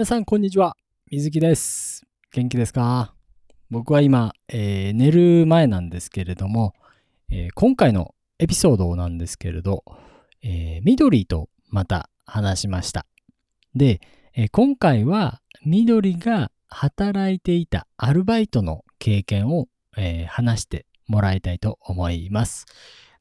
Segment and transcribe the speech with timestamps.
[0.00, 0.76] 皆さん、こんにちは。
[1.10, 2.06] 水木です。
[2.30, 3.14] 元気ですか？
[3.68, 6.72] 僕は今、えー寝る前なんですけれども、
[7.32, 9.82] えー今回のエピソードなんですけれど、
[10.40, 13.06] えー緑とまた話しました。
[13.74, 14.00] で、
[14.36, 22.66] えー今回は緑が働いていたアルバイトの経験を、えー話してもらいたいと思います。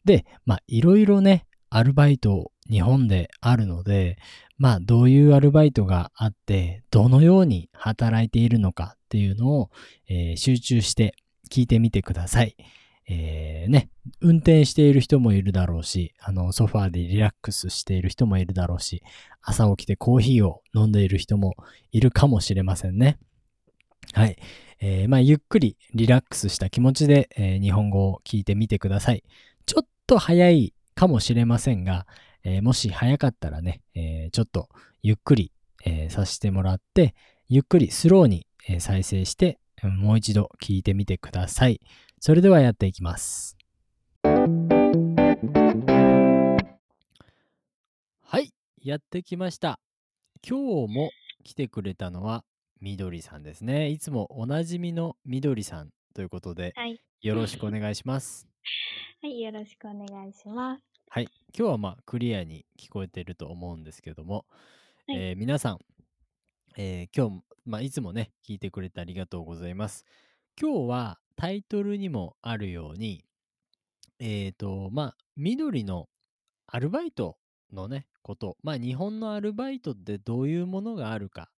[0.05, 4.19] で、まあ、いろいろね、アルバイト日本であるので、
[4.57, 9.69] まあ、どういうアルバイトがあって、どのように働いているのかっていうのを、
[10.07, 11.15] えー集中して
[11.51, 12.55] 聞いてみてください。
[13.09, 13.89] えーね、
[14.19, 19.01] 運転している人もいるだろうし、あの、ソファーでリラックスしている人もいるだろうし、
[19.41, 21.55] 朝起きてコーヒーを飲んでいる人も
[21.91, 23.17] いるかもしれませんね。
[24.13, 24.37] はい。
[24.79, 29.23] えーまあ、ゆっくりリラックスした気持ちで、えー日本語を聞いてみてください。
[29.65, 32.07] ちょっと早いかもしれませんが、
[32.43, 34.69] えーもし早かったらね、えーちょっと
[35.01, 35.51] ゆっくり、
[35.85, 37.15] えーさせてもらって、
[37.47, 41.79] ゆっくりスローに、えー再生して、うんもう一度聞いてみてください。
[42.19, 43.57] それではやっていきます。
[48.21, 48.51] はい、
[48.81, 49.79] やってきました。
[50.47, 51.11] 今日も
[51.43, 52.43] 来てくれたのは
[52.81, 53.89] みどりさんですね。
[53.89, 56.99] いつもおなじみのみどりさんということで、はい。
[57.21, 58.47] よろしくお願いします。
[59.21, 60.96] はい、よろしくお願いします。
[61.09, 64.45] はい、今日はまあクリアに聞こえてると思うんですけども、
[65.07, 65.17] はい。
[65.17, 65.79] えー皆さん、
[66.77, 70.05] えー今日も、まあ、いつもね、聞いてくれてありがとうございます。
[70.61, 73.23] 今日はタイトルにもあるように、
[74.19, 76.09] えっ、と、まあ、緑の
[76.67, 77.37] アルバイト
[77.71, 81.49] のね、こと、まあ、日本のアルバイトってどういうものがあるか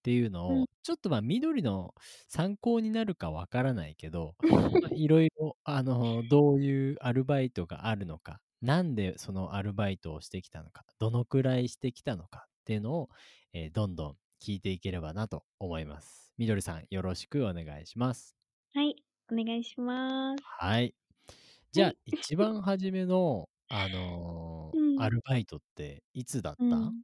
[0.00, 0.66] っていうのを、うん。
[0.82, 1.94] ちょっとまあ、緑の
[2.28, 4.36] 参考になるかわからないけど、
[4.80, 13.10] まあいろいろ、あの、どういうアルバイトがあるのか、なんでそのアルバイトをしてきたのか、どのくらいしてきたのかっていうのを、
[13.52, 16.34] えーどんどん聞いていければなと思います。
[16.38, 18.36] みどりさん、よろしくお願いします。
[18.74, 18.96] はい、
[19.30, 20.44] お願いします。
[20.44, 20.94] はい。
[21.72, 27.02] じゃあはい、一番初めの、あのーうんアルバイトっていつだった、うん、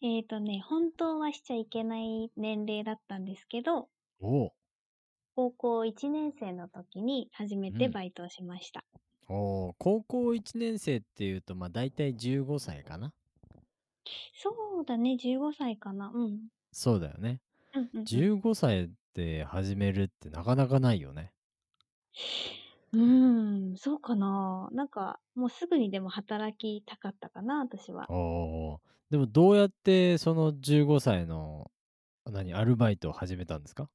[0.00, 3.90] えっ、とね、本当はしちゃいけない年齢だったんですけど、
[4.20, 4.52] おう
[5.36, 8.84] 高校1年生の時に初めうんてバイトをしました。
[9.28, 13.14] おう高校1年生っていうと、まあ大体15歳かな
[14.32, 16.12] そうだね、15歳かな。
[16.14, 16.48] うん。
[16.72, 17.40] そうだよね。
[17.74, 18.26] うんうん、うん。
[18.26, 21.32] 15歳で始めるってなかなかないよね。
[22.92, 24.68] うーん、そうかな。
[24.72, 28.08] なんか、もうすぐにでも働きたかったかな、私は。
[28.08, 31.70] おーでもどうやってその15歳の
[32.24, 33.90] 何アルバイトを始めたんですか？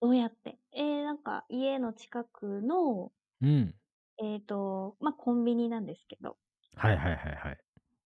[0.00, 3.10] どうやってえー、なんか、家の近くの、
[3.40, 3.74] うん。
[4.22, 6.38] えっ、と、まあ、コンビニなんですけど、
[6.76, 7.58] はいはいはいはい。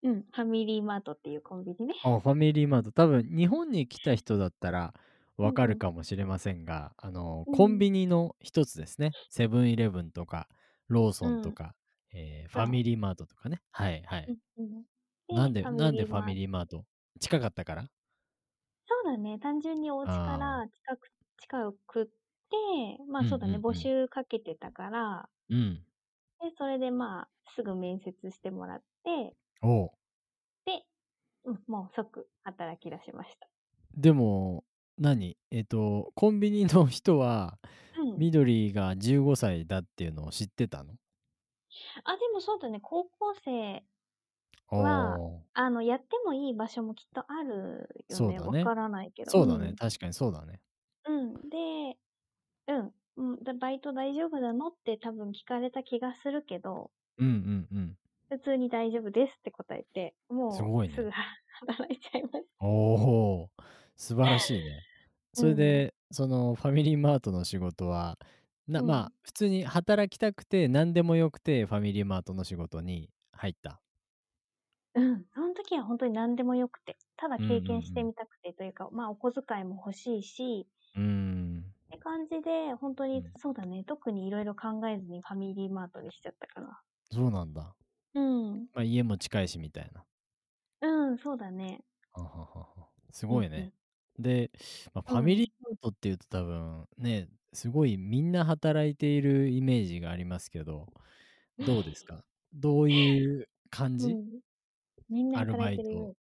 [0.04, 1.94] うん、ファミリーマートっていうコンビニね。
[2.04, 2.92] あ、ファミリーマート。
[2.92, 4.94] 多分日本に来た人だったら
[5.38, 9.12] わかうんうんるかもしれませんが、あの、うんコンビニの一つですね。
[9.30, 10.48] セブンイレブンとか、
[10.88, 11.76] ローソンうんとか、
[12.14, 13.62] えーファミリーマートとかね。
[13.72, 14.26] はいはい。
[14.28, 14.86] うんうん
[15.30, 16.86] なんで、なんでファミーリーマート？
[17.20, 17.90] 近かったから？
[18.88, 19.40] そうだね。
[19.40, 22.12] 単純にお家から近く、近くって、
[23.10, 25.86] まあそうだね、うんうんうん募集かけてたから、うん。
[26.42, 29.92] で、それでまあ、すぐ面接してもらって、おう
[30.66, 30.86] で、
[31.46, 33.50] うん、もう即働き出しました。
[33.96, 34.64] でも、
[34.98, 35.38] 何？
[35.52, 37.60] えっ、と、コンビニの人は、
[37.96, 38.22] うん。
[38.22, 40.96] 緑が15歳だっていうのを知ってたの？
[42.04, 43.84] あ、でもそうだね、高校生、
[44.70, 48.26] おはーあの、やってもいい場所もきっとあるよね。
[48.28, 49.32] そうだねわからないけど。
[49.32, 49.74] そうだね。
[49.78, 50.62] 確かにそうだね。
[51.06, 51.34] うん。
[51.36, 51.50] うん。
[51.50, 51.98] で、
[52.68, 52.96] うん。
[53.22, 54.68] うん、だバイト大丈夫なの？
[54.68, 57.98] って多分聞かれた気がするけど、うんうんうん。
[58.30, 62.48] 普通に大丈夫ですって答えて、もうすごいねすぐ働いちゃいます。
[62.60, 62.68] お
[63.44, 63.64] おー
[63.98, 64.86] 素晴らしいね。
[65.34, 68.18] それで、そのファミリーマートの仕事は、
[68.68, 73.82] なうんまあ、普通に働きたくて、何でもよくて、ファミリーマートの仕事に入った。
[74.94, 75.26] うん。
[75.34, 81.71] その時は本当に何でもよくて、ただうんうんうん経験してみたくてというか、まあお小遣いも欲しいし、うーん。
[81.96, 86.82] って感じで、本当にうんそうだね、特にいろいろ考えずにファミリーマートにしちゃったかな。
[87.12, 87.76] そうなんだ。
[88.14, 88.70] うん。
[88.74, 90.06] まあ、家も近いしみたいな。
[90.82, 91.84] うん、そうだね。
[92.14, 93.74] ははははすごいうんうんね。
[94.20, 94.52] で、
[94.94, 100.88] まあ、フうんァミリーマートっていうと多分ね、すごいみんな働いているイメージがありますけど、
[101.64, 102.26] どうですか？
[102.54, 104.42] どういう感じ、うん。
[105.10, 106.16] みんなアルバイト働いてるよ。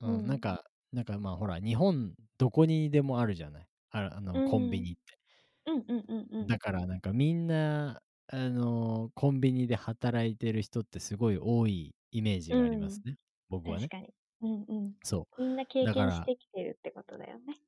[0.00, 3.68] うん、うんなんか、なんかまあほら、日本どこにでもあるじゃない。
[3.92, 5.18] ああの、コンビニって。
[5.66, 6.48] うんうんうんうん。
[6.48, 13.16] だからなんかみんな、あのコンビニで働いてる人ってすごい多いイメージがありますね。
[13.48, 13.90] 僕はね確。
[13.90, 14.14] かに。
[14.40, 14.96] うんうん。
[15.04, 17.60] そみんな経験してきてるってことだよね。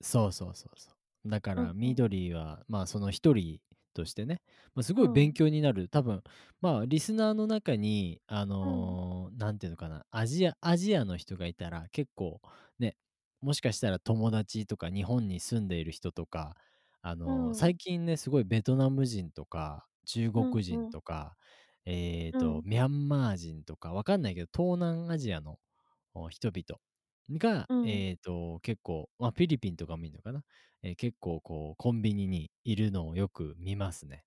[0.00, 0.04] う。
[0.04, 0.90] そうそうそうそ
[1.24, 1.28] う。
[1.30, 2.02] だから、うんうん。
[2.02, 3.60] 緑は、まあ、その一人
[3.94, 4.42] としてね、
[4.74, 5.32] まあ、すごうい勉ん。
[5.32, 5.88] 強になる。
[5.88, 6.22] 多分、
[6.60, 8.96] まあ、リスナーの中に、あうん。
[8.96, 12.40] のーなんていうのかな、アジア、アジアの人がいたら、結構、
[12.78, 12.96] ね、
[13.42, 16.56] もしかしたら友達とか日本に住んでいる人とか、
[17.02, 17.54] あうのーん。
[17.54, 20.92] 最近ね、すごいベトナム人とか、中うん国人うん。
[20.92, 21.36] とか、
[21.84, 22.64] えっと、うん。
[22.64, 25.58] ミャンマー人とか、わかんないけど、東南アジアの
[26.14, 26.80] お人々
[27.38, 27.82] が、うん。
[27.82, 30.44] えっと、結構、まあ、フィリピンとかもいるのかな、
[30.82, 34.24] えー結構、こう、コンビニにいるのをよく見ますね。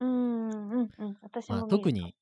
[0.00, 1.18] うーん、うんうん。
[1.22, 2.14] 私まあ、も見るか特に、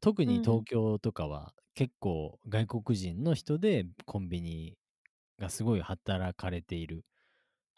[0.00, 0.24] 特も。
[0.24, 0.64] に東うん。
[0.64, 4.78] 京とかは、結構外国人の人でコンビニ
[5.38, 7.04] がすごい働かれている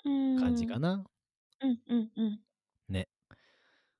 [0.04, 0.14] うーん。
[0.34, 1.04] 感じかな。
[1.60, 2.44] うんうんうん。
[2.88, 3.08] ね。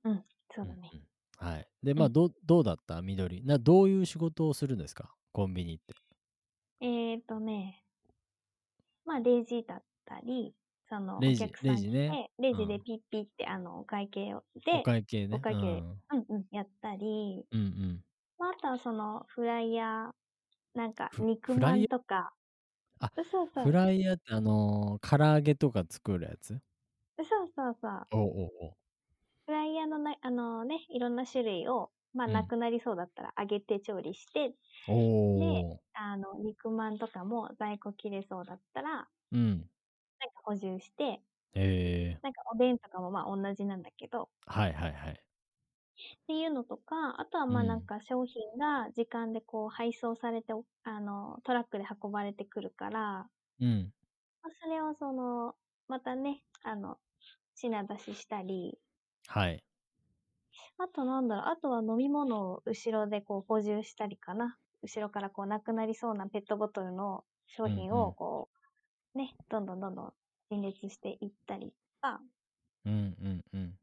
[0.05, 0.97] うん、そううだね。
[0.97, 1.07] んうん。
[1.37, 1.69] はい。
[1.83, 2.11] で、まあ、うん。
[2.11, 3.01] どどうだった？
[3.03, 3.45] 緑。
[3.45, 5.15] などういう仕事をするんですか？
[5.33, 5.95] コンビニって。
[6.81, 7.85] えっとね、
[9.05, 10.55] まあ、レジだったり、
[10.89, 12.19] その、おレジ、客さん来レジね。
[12.19, 12.59] て、レうん。
[12.59, 15.45] ジでピッピって、あの、お会計をおで、お会計ね。
[15.49, 16.03] う会計、ん。
[16.13, 18.05] うんうん、やったり、うんうん。
[18.39, 22.35] まあ、あとはその、フライヤー、なんか、フ肉まんとか、
[23.01, 23.73] あ、そうそうそフう。
[23.73, 26.61] ライヤーってあのー、唐揚げとか作るやつ？
[27.19, 28.09] そうそうそう。
[28.11, 28.75] おうおうおう。
[29.47, 32.45] フライヤーのな、あのね、いろんな種類を、まあ、うん。
[32.45, 34.57] なくなりそうだったら揚げて調理して、で、
[34.87, 35.81] おー。
[35.95, 39.71] あの、肉まんとかも在庫切れそうだったら、うん。
[40.21, 41.25] なんか補充して、
[41.55, 41.61] へ
[42.13, 42.23] え。
[42.23, 45.25] なんかおでんとかもまあ同じなんだけど、はいはいはい。
[46.23, 47.83] っていうのとか、あとはうまあなんん。
[47.83, 53.31] か商品が時間でこう配送されて、おあの、トラックで運ばれてくるから、
[53.61, 53.93] うん。
[54.43, 55.57] まあ、それをその、
[55.87, 56.99] またね、あの、
[57.55, 58.81] 品出ししたり、
[59.29, 59.65] はい。
[60.79, 64.59] あとなんだろう、あとは飲み物を後ろでこう補充したりかな。
[64.83, 68.15] 後ろからこうなくなりそうなペットボトルの商うん品をうん。
[68.15, 68.51] こ
[69.15, 70.15] う、ね、どんどんどんどん
[70.51, 72.23] 陳列していったりとか、
[72.85, 73.79] うんうんうん。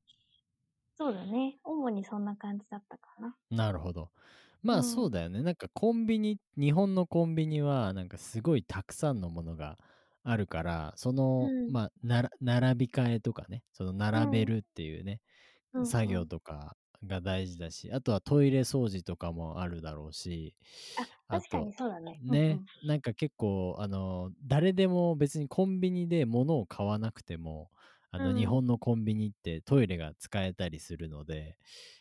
[0.98, 1.60] そうだね。
[1.64, 3.38] 主にそんな感じだったかな。
[3.50, 4.12] なるほど。
[4.68, 4.68] う。
[4.68, 5.42] まあそうんだよね。
[5.44, 9.78] なんかコンビニ、日本のコンビニはなんかすごいたくさんのものが
[10.24, 11.68] あるから、その、うん。
[11.68, 14.46] まあ、なら並び替えとかね、そのう並べん。
[14.46, 15.22] るっていうね、
[15.74, 16.28] うん作業うん。
[16.28, 20.56] とかが大事だし、あとはトイレ掃除とかもあるだろうし、
[20.96, 22.22] あ、あ確かにと、そうだね。
[22.22, 22.68] ね、ん。
[22.84, 27.72] なんか結構、あの、誰でも別にコンビニで物を買わなくても、
[28.16, 28.48] あうの、日ん。
[28.48, 31.58] 本のコンビニってトイレが使えたりするので、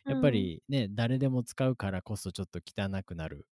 [0.07, 0.49] やっぱうん。
[0.49, 3.49] りね、誰でも使うからこそちょっと汚くなる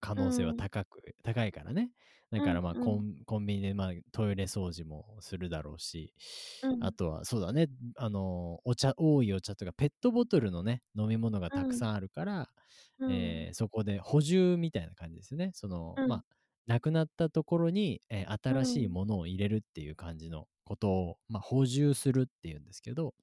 [0.00, 0.56] 可う能性はん。
[0.56, 1.92] 高く、高いからね。
[2.30, 3.00] だうからまあ、んうん。
[3.26, 6.14] コン、ビニでまあ、トイレ掃除もするだろうし、
[6.62, 6.80] うん。
[6.80, 11.60] あとは、そうだね、あの、お茶、多いお茶とか、ペットボトルのね、飲み物がうん。
[11.60, 12.50] たくさんあるから、
[12.98, 13.08] うん。
[13.08, 15.50] えーそこで補充みたいな感じですね。
[15.54, 16.06] その、うん。
[16.06, 16.24] まあ、
[16.66, 18.88] なくなったところに、えーう新しいん。
[18.88, 23.14] ものを入れるっていう感じのことを、まあ、補充するっていうんですけど、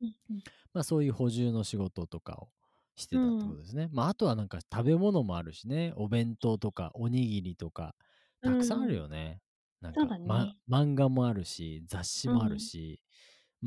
[0.00, 0.42] うんうん。
[0.72, 2.50] まあ、そういう補充の仕事とかを
[2.96, 3.60] してうたってことん。
[3.60, 3.88] ですね。
[3.92, 7.94] まあ、あとはなんか食べ物もあるしね、お弁当とかおにぎりとか、
[8.42, 8.96] たくさんあるうん。
[8.96, 9.40] よね。
[9.80, 10.60] なんそうか、ね。
[10.70, 12.60] 漫画もあるし、雑誌うもあるん。
[12.60, 13.00] し、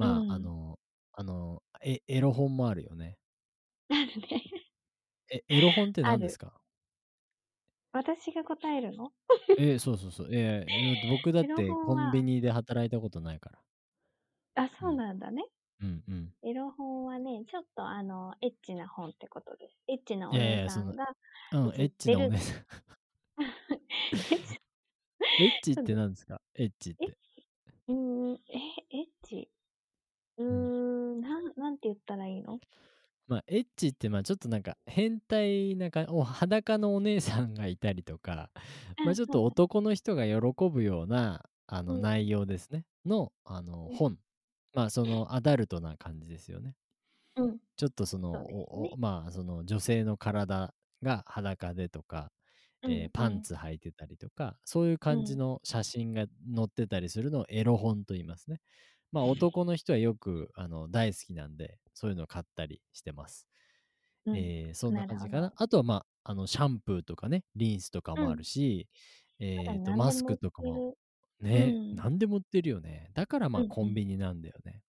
[0.01, 0.49] うまあ、あん。
[0.49, 0.79] の、
[1.13, 3.17] あの、え、エロ本もあるよね。
[3.89, 4.43] あるね。
[5.29, 6.03] え、エロ本って。
[6.03, 6.62] 何ですか？
[7.93, 9.11] 私が答えるの？
[9.59, 10.27] えーそうそうそう。
[10.31, 13.51] えーえー僕だってコンビニで働いたことないか
[14.55, 14.63] ら。
[14.63, 14.97] あ、そううん。
[14.97, 15.45] なんだね。
[15.81, 16.33] うんうん。
[16.43, 19.77] エロ本はね、ちょっとあの、エッチな本ってことです。
[19.87, 21.15] エッチないお姉さんが
[21.53, 21.87] うん、エ写ってる。
[21.87, 22.65] ッチなお姉 さん。
[24.11, 24.59] エッチ
[25.39, 26.41] エッチって何ですか？
[26.55, 27.17] エッチっえ、て。
[27.87, 29.49] うーん、え、エッチ？
[30.37, 30.69] ううん。
[31.15, 32.59] ーん、なん、なんて言ったらいいの？
[33.27, 38.51] まあ、エッチって、まあ、ちょっとなんか変態なか、お裸のお姉さんがいたりとか、
[39.03, 39.43] まあ、あ、ちょっと。
[39.45, 41.99] 男の人が喜ぶような、あの、うん。
[41.99, 42.85] 内容ですね。
[43.05, 44.03] の、あの、うん。
[44.03, 44.19] 本。
[44.73, 46.75] まあ、その、アダルトな感じですよね。
[47.35, 47.59] うん。
[47.77, 52.31] ちょっとその、お、まあ、その、女性の体が裸でとか、
[52.81, 55.37] うん、えーパンうん、ツ履いてたりとか、そういうう感じん。
[55.37, 58.61] の写真が載ってたりするのをエロ本と言いますね。
[59.11, 63.47] まあ、男の人はよく、あの、大好きなんで、そういうのを買ったりしてます。
[64.25, 64.49] うん。
[64.49, 65.51] えーそんな感じかな。
[65.51, 65.57] ど。
[65.57, 65.95] あとは、ま
[66.25, 68.45] あ、あの、シャンプーとかね、リンスとかもあるうん。
[68.45, 68.89] し、
[69.55, 69.73] そうだね。
[69.73, 70.97] えっと、何マスクとかも、る。
[71.55, 72.03] うね、ん。
[72.03, 73.11] 何でも売ってるよね。
[73.15, 74.83] だからまあ、うん、コンビニなんだよね。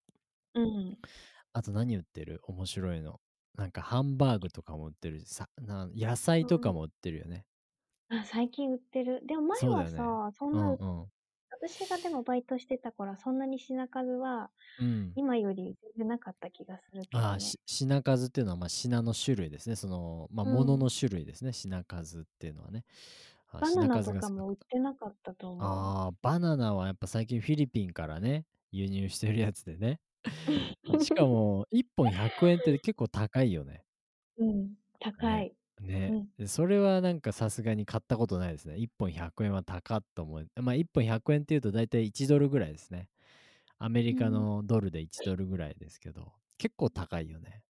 [0.54, 0.99] うん。
[1.52, 2.40] あと何売ってる？
[2.44, 3.20] 面白いの。
[3.54, 6.49] なんかハンバーグとかも売ってるし、さ、な、野菜うん。
[6.49, 7.46] とかも売ってるよね。
[8.08, 9.20] あ、最近売ってる。
[9.26, 9.87] でも前は。
[9.87, 11.12] さ、そんうんな、うん。
[11.68, 15.16] 私がでもバイトしてた頃はそんなに品数はうん。
[15.16, 19.76] 今より全然なかった気がするけあ品数っていうのは、まあ、品の種類ですね。
[19.76, 20.76] その、まあ、う物ん。
[20.76, 21.52] の種類ですね。
[21.52, 22.85] 品数っていうのはね。
[23.52, 25.64] あバナナとかも売ってなかったとた。
[25.64, 25.90] 思う。
[26.04, 30.00] ああ、バナナはやっぱ最近フィリピンからね、輸入してるやつでね。
[30.99, 33.85] しかも1本100円って結構高いよね。
[34.37, 35.42] うん、高ね。
[35.42, 35.49] い。
[35.50, 35.54] う
[35.85, 36.14] ね。
[36.47, 38.76] それはなんかさすがに買ったことないですね。
[38.79, 40.49] 1本100円は高っと思う。
[40.62, 43.09] ま、1本100円っていうとだいたい1ドルぐらいですね。
[43.79, 44.50] アメリカうん。
[44.50, 47.64] のドルで1ドルぐらいですけど、結構高いよね。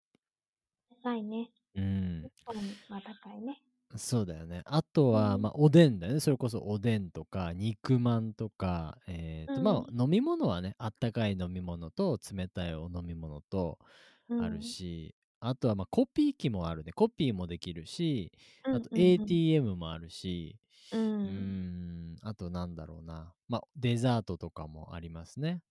[1.03, 1.51] 高いね。
[1.75, 1.83] うー
[2.23, 2.25] ん。
[2.25, 3.63] 1本は高いね。
[3.95, 4.63] そうだよね。
[4.65, 5.37] あとうは、ん。
[5.37, 6.19] ま、おでんだよね。
[6.19, 9.87] それこそおでんとか肉まんとか、えっと、まうん。
[9.87, 13.77] あ、飲み物はね、あったかい飲み物と冷たいお飲み物と
[14.35, 14.73] あるうん。
[14.73, 16.93] し、あとは、ま、コピー機もあるね。
[16.93, 18.31] コピーもできるし、
[18.69, 19.33] あとうんうんうん。
[19.33, 20.57] ATM もあるし、
[20.91, 20.97] う。
[20.97, 25.63] うんーん、あとなんだろうな、ま、デザートとかもありますね。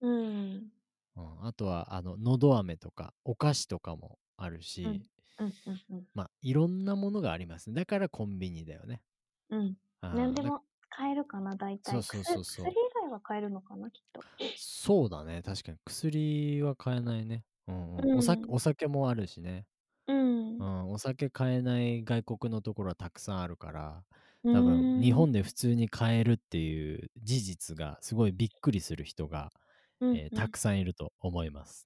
[0.00, 0.72] うん。
[1.16, 4.92] うん、あとは、あの、のど飴とかお菓子とかもあるうん。
[4.92, 5.08] し、
[5.38, 6.08] うんうんうん。
[6.14, 7.74] ま、いろんなものがありますね。
[7.76, 9.02] だからコンビニだよね。
[9.50, 9.76] うん。
[10.02, 11.82] ああ、だなんでも買えるかな、大体。
[11.84, 12.66] そうそうくそうそう。
[12.66, 14.26] す薬以外は買えるのかな、きっと。
[14.54, 17.44] そうだね、確かに薬は買えないね。
[17.68, 18.10] うんうん。
[18.14, 18.22] おうん。
[18.22, 19.66] さお酒もあるしね。
[20.06, 20.12] う。
[20.58, 24.04] うんん、お酒買えない外国のところはたくさんあるから、
[24.44, 25.28] う多分日ーん。
[25.28, 29.52] 本で普通に買えるっていう事実がすごいびっくりする人が、
[30.00, 30.44] うんええ、うん。
[30.44, 31.84] たくさんいると思います。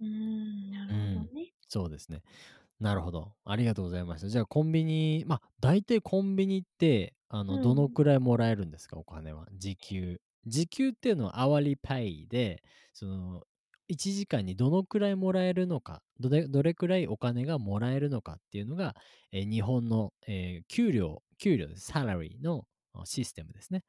[0.00, 1.54] うーん、なうるほどん、ね。
[1.68, 2.22] そうですね。
[2.80, 3.34] なるほど。
[3.44, 4.28] ありがとうございました。
[4.28, 7.90] じゃあコンビニ、ま、大体コンビニって、あうの、どのん。
[7.90, 8.98] くらいもらえるんですか？
[8.98, 9.46] お金は。
[9.54, 10.20] 時給。
[10.46, 12.62] 時給っていうのは hourly pay で、
[12.94, 13.44] その、
[13.88, 18.94] 1時間にどのくらいもらえるのか、どれどれくらいお金がもらえるのかっていうのが、
[19.32, 21.86] え、日本の、ええ、給料給料です。
[21.92, 23.84] サラリーの、あ、システムですね。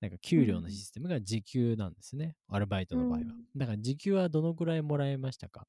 [0.00, 0.70] なんかう給料のん。
[0.70, 2.36] システムが時給なんですね。
[2.48, 3.24] アルバイトうの場合は。
[3.24, 3.48] ん。
[3.56, 5.66] だから時給はどのくらいもらえましたか？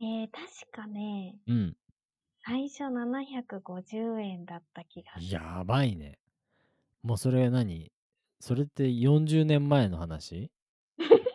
[0.00, 1.76] ええ、確かね、うん。
[2.44, 5.50] 最初750円だった気がする。
[5.50, 6.18] やばいね。
[7.02, 7.92] もうそれ何？
[8.40, 10.52] それって40年前の話？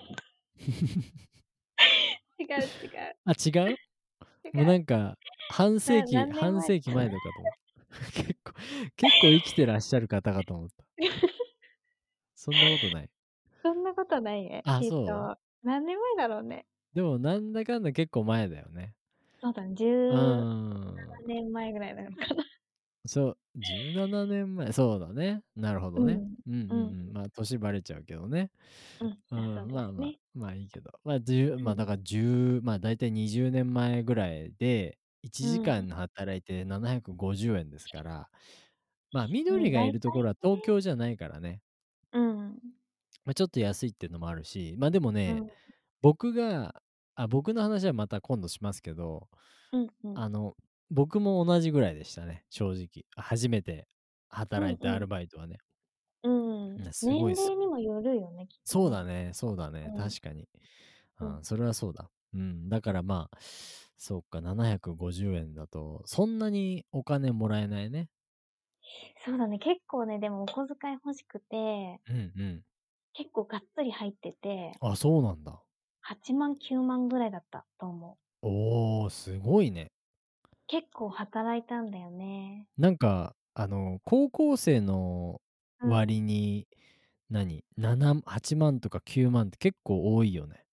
[2.40, 3.16] 違う違う。
[3.26, 3.78] あ、違う？
[4.54, 4.78] 違もうなう。
[4.80, 5.18] んか、
[5.50, 6.42] 半世な紀何年前？
[6.52, 7.56] 半世紀前とかと思った。
[8.24, 8.54] 結構
[8.98, 10.84] 結構生きてらっしゃる方かと思った。
[12.36, 13.10] そんなことない？
[13.64, 14.62] そんなことないね。
[14.66, 15.06] あ、えっそう？
[15.08, 16.66] と、何年前だろうね。
[16.94, 18.94] でもなんだかんだ結構前だよね。
[19.42, 20.96] そうだね、う17ーん。
[21.28, 22.44] 年前ぐらいなのかな。
[23.06, 25.44] そう、17年前、そうだね。
[25.56, 26.22] なるほどね。
[26.24, 26.36] うん。
[26.48, 26.96] うんうんうん。
[27.08, 27.14] うん。
[27.14, 28.52] ま、歳バレちゃうけどね。
[29.00, 30.16] うん、うん、まあまあ。
[30.34, 30.92] まあいいけど。
[31.04, 31.88] ま、じゅうま、だうん。
[31.88, 35.90] から10ま、だいたい20年前ぐらいで、1う時間ん。
[35.90, 38.30] 働いて750円ですから、
[39.14, 40.36] ま、うん、緑がい大るところは。
[40.42, 41.62] 東京じゃないからね。
[42.12, 42.76] うん。
[43.26, 45.56] ま、ちょっと安いっていうのもあるし、ま、でもうね、ん。
[46.02, 46.82] 僕が
[47.16, 49.30] あ、僕の話はまた今度しますけど、
[49.72, 50.22] うんうん。
[50.22, 50.56] あの、
[50.96, 53.06] 僕も同じぐらいでしたね、正直。
[53.16, 53.88] 初めて
[54.56, 55.10] う働いたアルんうん。
[55.10, 55.58] バイトはね。
[56.24, 56.84] うん。
[56.84, 59.26] な、す年ごいす齢にもよるよね、そうだね。
[59.28, 59.96] ねそうだね、うん。
[59.96, 60.50] 確かに。
[61.20, 61.38] うん。
[61.38, 62.10] うん、それはそうだ。
[62.34, 63.38] うん、だからまあ、
[63.98, 68.10] そっか、750円だと、そんなにお金もらえないね。
[69.26, 72.66] そうだね、結構ね、でもお小遣い欲しくてうんうん。
[73.14, 75.62] 結構がっつり入っててあ、そうなんだ。
[76.02, 78.18] 8万、9万ぐらいだったと思う。
[78.42, 79.92] おお、すごいね。
[80.68, 82.68] 結構働いたんだよね。
[82.78, 85.42] なんか、あの、高校生の
[85.80, 86.06] うん。
[86.06, 86.68] 割に、
[87.30, 90.66] 何、7、8万とか9万って結構多いよね。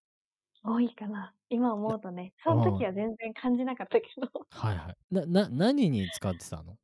[0.65, 1.35] 多いかな。
[1.51, 2.85] 今思なうとね、そん時ああ。
[2.85, 4.29] は全然感じなかったけど。
[4.51, 4.97] はいはい。
[5.15, 6.79] なな何に使ってたの？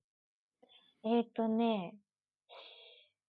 [1.05, 1.99] えっとね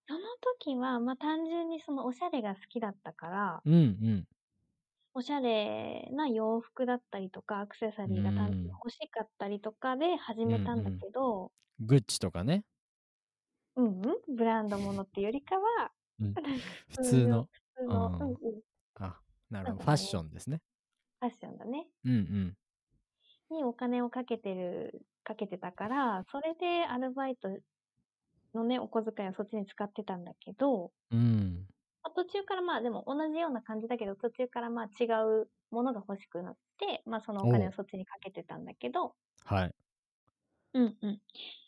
[0.07, 0.19] その
[0.57, 3.77] 時は、ま、単純にそのおしゃれが好きだったからうんう
[4.17, 4.27] ん。
[5.19, 8.31] おしゃれな洋服だったりとか、アクセサうリーが。
[8.83, 10.99] 欲しかったりとかで始うんめたんだうん。
[10.99, 12.65] けどグッチとかね。
[13.75, 13.85] うう
[14.33, 16.39] ん、ブランド物ってよりかは、うん、
[16.88, 17.49] 普普通の。
[17.75, 18.35] 普通うのうんん。
[18.41, 18.61] うん。
[18.95, 20.17] あ、なるほど、ファッシね。
[20.17, 20.61] ョンですね。
[21.21, 21.89] ファッションだね。
[22.05, 22.55] うんうん。
[23.51, 27.49] にお金をかけてるかけてたから、それでアルバイト
[28.53, 31.69] のね、お小遣いをそっちに使ってたんだけどうーん。
[32.03, 35.05] ま、途中からまあ、でも同じような感じだけど、途中からまあ、違
[35.43, 37.67] うものが欲しくなって、ま、そのお金。
[37.67, 39.15] をそっちにかけてたんだけど
[39.45, 39.73] はい。
[40.73, 41.21] うんうん。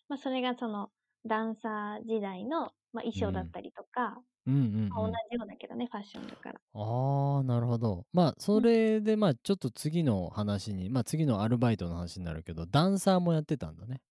[0.10, 0.92] ま、それがその
[1.26, 3.22] ダンサー時代の、ま、衣うん。
[3.22, 5.22] 装だったりとか、うんうんま、同うん。
[5.32, 6.62] じようだけどね、ファッションだから。
[6.74, 8.08] ああ、なるほど。
[8.14, 8.62] ま、そうん。
[8.62, 14.02] れで、ま、ちょっと次の話に、ま、次のアルバイトの話になるけど、ダンサーもやってたんだね。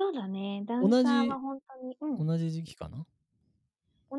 [0.00, 2.24] そうだね、ダン同サーはじほんとにうん。
[2.24, 3.06] 同じ時期かな？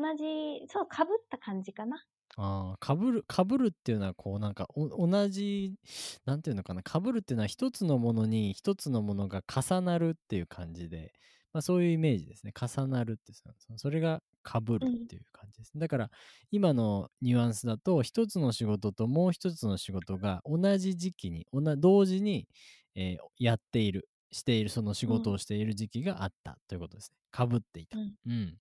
[0.00, 2.06] 同じそう、かぶった感じかな。
[2.36, 5.78] ああ、かぶるかぶるっていうのはこうなんか、お同じ、
[6.26, 11.12] なんていうのかな、かぶるっていうのは一つのものに一つのものが重なるっていう感じで、
[11.52, 12.52] まあ、そういうイメージですね。
[12.58, 13.32] 重なるって
[13.76, 15.72] それが被るっていう感じです。
[15.76, 16.10] だから
[16.50, 22.46] 今のニュアンスだと一つの仕事ともう一つの仕事が同じ時期に同同時に、
[22.94, 27.16] えーやっているしているその仕事をしている時期があったということですね。
[27.48, 27.96] 被っていた。
[27.96, 28.58] うんうん。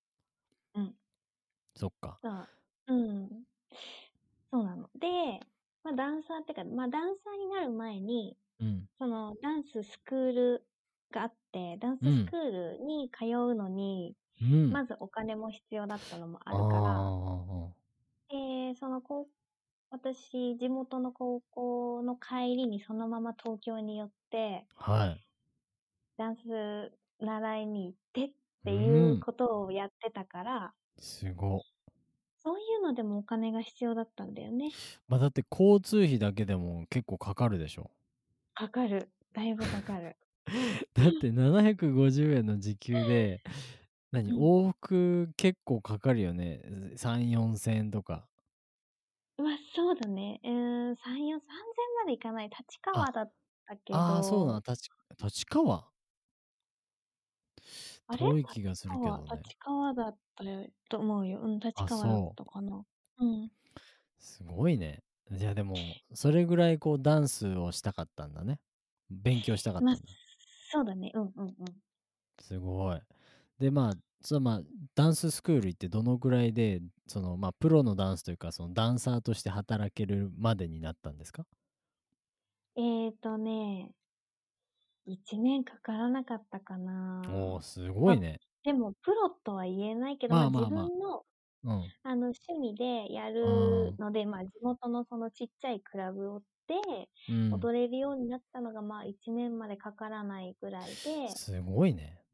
[0.74, 0.96] うん。
[1.76, 2.22] そっか。
[2.22, 2.50] そう。
[2.88, 2.94] う
[3.28, 3.46] ん。
[4.52, 4.90] そうなの。
[4.96, 5.40] で、
[5.84, 8.90] まあダンサーってか、まあダンサーになる前に、うん。
[9.00, 10.70] そそのダンススクール
[11.12, 14.72] があって、ダンススクールに通うのに、うん。
[14.72, 17.76] まずお金も必要だったのもあるあから、ー
[18.30, 19.30] で、その高
[19.92, 25.26] 私、地元の高校の帰りにそのまま東京に寄って、はい。
[26.18, 28.34] ダンス習いに行ってっ
[28.66, 31.66] ていううんことをやってたから、すご。
[32.38, 34.78] そういうのでもお金が必要だったんだよね。
[35.08, 37.92] まあだって交通費だけでも結構かかるでしょ。
[38.54, 39.14] かかる。
[39.32, 40.18] だいぶかかる。
[40.94, 43.42] だって750円の時給で、
[44.12, 44.32] 何？
[44.32, 46.62] うん往復結構かかるよね。
[46.98, 48.28] 3、4千円とか。
[49.38, 50.40] まあそうだね。
[50.44, 52.50] うーん、3、4、3000までいかない。
[52.50, 53.34] 立川だっ
[53.66, 54.00] たけど。
[54.00, 54.60] ああ、そうなの。
[54.66, 54.90] 立
[55.24, 55.92] 立川？
[58.08, 58.28] あれ？
[58.28, 59.42] 遠い気がするけどね。
[59.44, 61.42] 立川だったよと思うよ。
[61.42, 62.86] うん、立あ川だったかな。
[63.20, 63.52] うん。
[64.20, 65.04] すごいね。
[65.32, 68.60] じゃあでも、それぐらいこうダンスをしたかったんだね。
[69.10, 70.16] 勉強したかったんだまあ。、
[70.72, 71.12] そうだね。
[71.16, 71.82] うんうんうん。
[72.42, 73.02] すごい。
[73.60, 74.62] で、まあ、そのまあ、
[74.96, 81.46] ダンススクール行ってどのぐらいで、そのまあ、プロのダンスというか、そのダンサーとして働けるまでになったんですか？
[82.78, 83.94] えーとね、
[85.06, 87.24] 1年かからなかったかな。
[87.28, 88.40] おおすごいね。
[88.64, 91.26] でも、プロとは言えないけど、まあまあまあまあ自分の
[91.64, 91.94] うん。
[92.04, 96.76] あの趣味でやるので、まあ地元のそのちっちゃいクラブで
[97.28, 97.52] うん。
[97.52, 102.26] 踊れるようになったのが、まあ1年までかからないぐらいで、すごいね。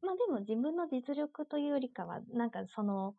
[0.00, 3.14] まあでも自分の実力というよりかは、なんかその、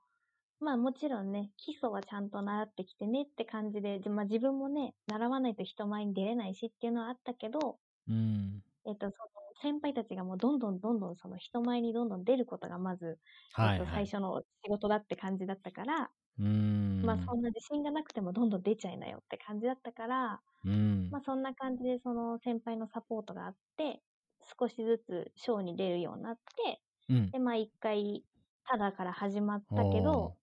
[0.60, 8.64] まあもちろんね、基礎はちゃんと習ってきてねって感じで、じまあ自分もね、習わないと人前に出れないしっていうのはあったけど、うん。
[8.88, 9.30] えっと、その
[9.62, 13.20] 先輩たちがもうどんどんどんどんその人前にどんどん出ることがまず、
[13.52, 14.04] はい、えっと、はい。
[14.04, 16.48] 最初の仕事だって感じだったから、うーん。
[17.02, 21.12] まあそんな自信がなくてもどんどん出ちゃいなよって感じだったから、うん。
[21.12, 24.04] まあそんな感じでその先輩のサポートがあって、
[24.60, 27.34] 少しずつショーに出るようになって、うん。
[27.34, 28.26] で、まあ一回、
[28.66, 30.38] ただから始まったけど、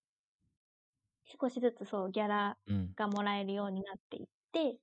[1.24, 2.58] 少しずつそうギャラ。
[2.96, 4.78] がもらえるようになっていって、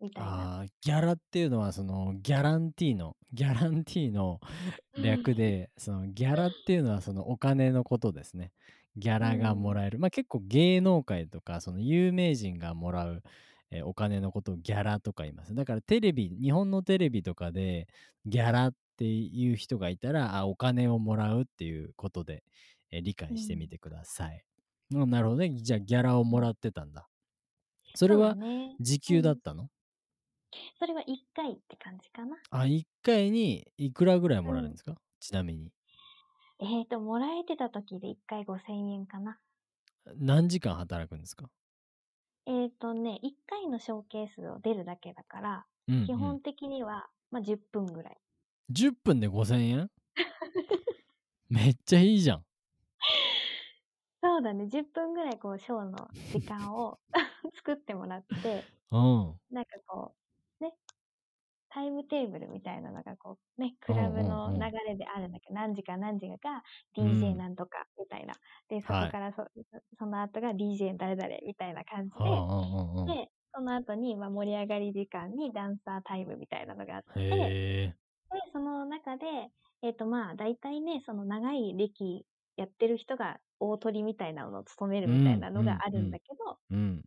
[0.00, 0.50] みたいな。
[0.56, 4.40] ああ、ギャラっていうのは、その、ギャランティーの、 ギャランティーの
[4.96, 8.52] 略で、その、ギャラっていうのは、その、お金のことですね。
[8.96, 9.98] ギャラがもらえる。
[9.98, 13.22] まあ結構芸能界とか、その、有名人がもらう、
[13.70, 15.54] えーお金のことをギャラとか言います。
[15.54, 17.86] だからテレビ、日本のテレビとかで、
[18.26, 22.42] ギャラっていう人がいたら、あ、お金をもらうっていうことで、
[22.90, 24.44] えー理解してみてください。
[24.90, 25.50] うん、なるほどね。
[25.56, 27.08] じゃあ、ギャラをもらってたんだ。
[27.94, 29.70] それはそうだ、ね、時給だったの、
[30.78, 32.36] それは一回って感じかな。
[32.50, 35.72] あ、1回にいくらぐらいもらえるんですか、ちなみに。
[36.60, 39.40] えっ、と、もらえてた時で一回5000円かな。
[40.16, 41.50] 何時間働くんですか？
[42.46, 46.06] えっ、とね、一回のショーケースを出るだけだから、うん、うん。
[46.06, 48.20] 基本的には、まあ、10分ぐらい。
[48.68, 49.90] 10分で5000円？
[51.48, 52.44] めっちゃいいじゃん。
[54.22, 57.00] そうだね、10分ぐらいこう、ショーの時間を
[57.54, 59.40] 作ってもらって、うん。
[59.50, 60.16] なんかこ
[61.70, 66.62] タイムテーブルみたいなのがこう、ね、クラブの流れであるんだけど、何時か何時かが
[66.98, 68.34] うん DJ なんとかみたいな。
[68.68, 69.46] で、そこはいからそ,、
[69.98, 73.06] その後が DJ 誰々みたいな感じうんうんうんうん。
[73.06, 77.96] で、で、その後に、まあ、盛り上がり時間にダンサータイムみたいなのがあって、で。
[78.52, 79.26] その中で、
[79.82, 87.02] えっ、とまあ、大体ね、その長い歴やってる人が大鳥みたいなのを務めるみたいなのがあるんだけど、うん。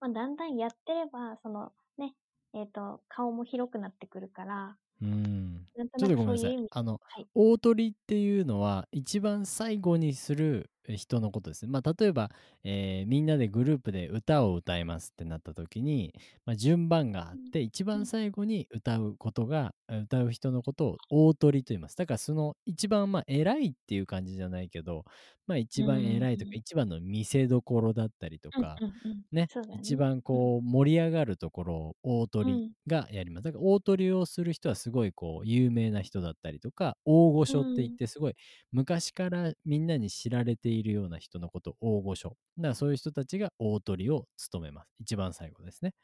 [0.00, 2.14] まあ、だんだんやってれば、そのね、
[2.54, 5.66] えっ、と、顔も広くなってくるから、うん。
[5.76, 6.68] なんとちょっとなくごめんなさいそういう意味。
[6.70, 11.70] あの、はい大鳥っていうのは一番最後にする人のことですね。
[11.72, 12.30] まあ、例えば、
[12.64, 16.14] えーみんなでグループで歌を歌いますってなった時に、
[16.46, 21.96] まあ、順番があって、一番最後に歌うことが、歌う人のことを大鳥と言います。
[21.96, 25.04] だからその一番まあ偉いっていう感じじゃないけど、
[25.46, 29.24] まあ一番偉いとか、うん一番の見せどころだったりとか、うんうんうん。
[29.32, 29.68] ねね。
[29.70, 33.44] 一番こう盛り上がるところを大鳥がやります。
[33.44, 38.34] だから大鳥をする人はすごいこう有名な人だったりとか大御所って言ってすごい
[38.72, 42.30] 昔からみんなに知られているような人のことを大御所。
[42.58, 44.94] だからそういう人たちが大鳥を務めます。
[45.00, 45.94] 一番最後ですね。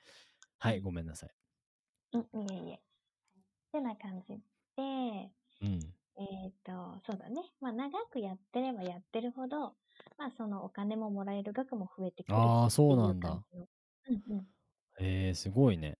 [0.58, 1.30] はい、ごめんなさい。
[2.12, 2.74] うん、いえいえ。
[2.76, 2.80] っ
[3.72, 4.42] てな感じで、
[5.60, 5.94] うん。
[6.16, 7.42] えっ、と、そうだね。
[7.60, 9.76] まあ、長くやってればやってるほど、
[10.18, 13.46] まあ、そのお金ももらえる額も増えてくるしああ、そうなんだ。
[14.08, 14.48] うんうん。
[14.98, 15.98] へえ、すごいね。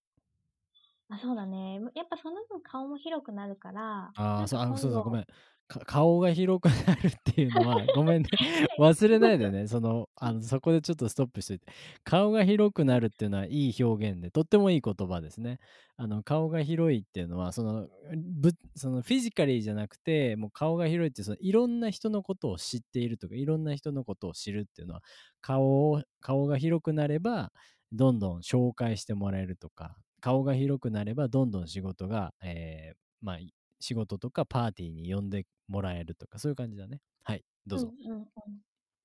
[1.09, 1.81] あ、そうだね。
[1.95, 5.27] やっぱその分顔も広くなるから、ああ、そう、あ、そうそう、ごめ度、ん。
[5.67, 8.29] か顔が広くなるっていうのは、ごめんね。
[8.79, 9.67] 忘れないでね。
[9.67, 11.67] その、あの、そこでちょっとストップしといて。
[12.05, 15.59] 顔が広くなるっていうのはいい表現で、とってもいい言葉ですね。
[15.97, 25.03] あの、顔が広いっていうのは、その、ぶそのフィジカリーじゃなくて、もう顔が広いって、そのいろんな人のことを知っているとか、いろんな人のことを知るっていうのは、
[25.41, 27.53] 顔を、顔が広くなれば、
[27.93, 33.39] どんどん紹介してもらえるとか、顔が広くなれば、どんどん仕事が、えー、まあ、
[33.81, 37.03] 仕事とかパーティーに呼んでもらえるとか、そういう感じだね。
[37.23, 37.95] はい、どうぞ。
[38.07, 38.63] うんうんうん。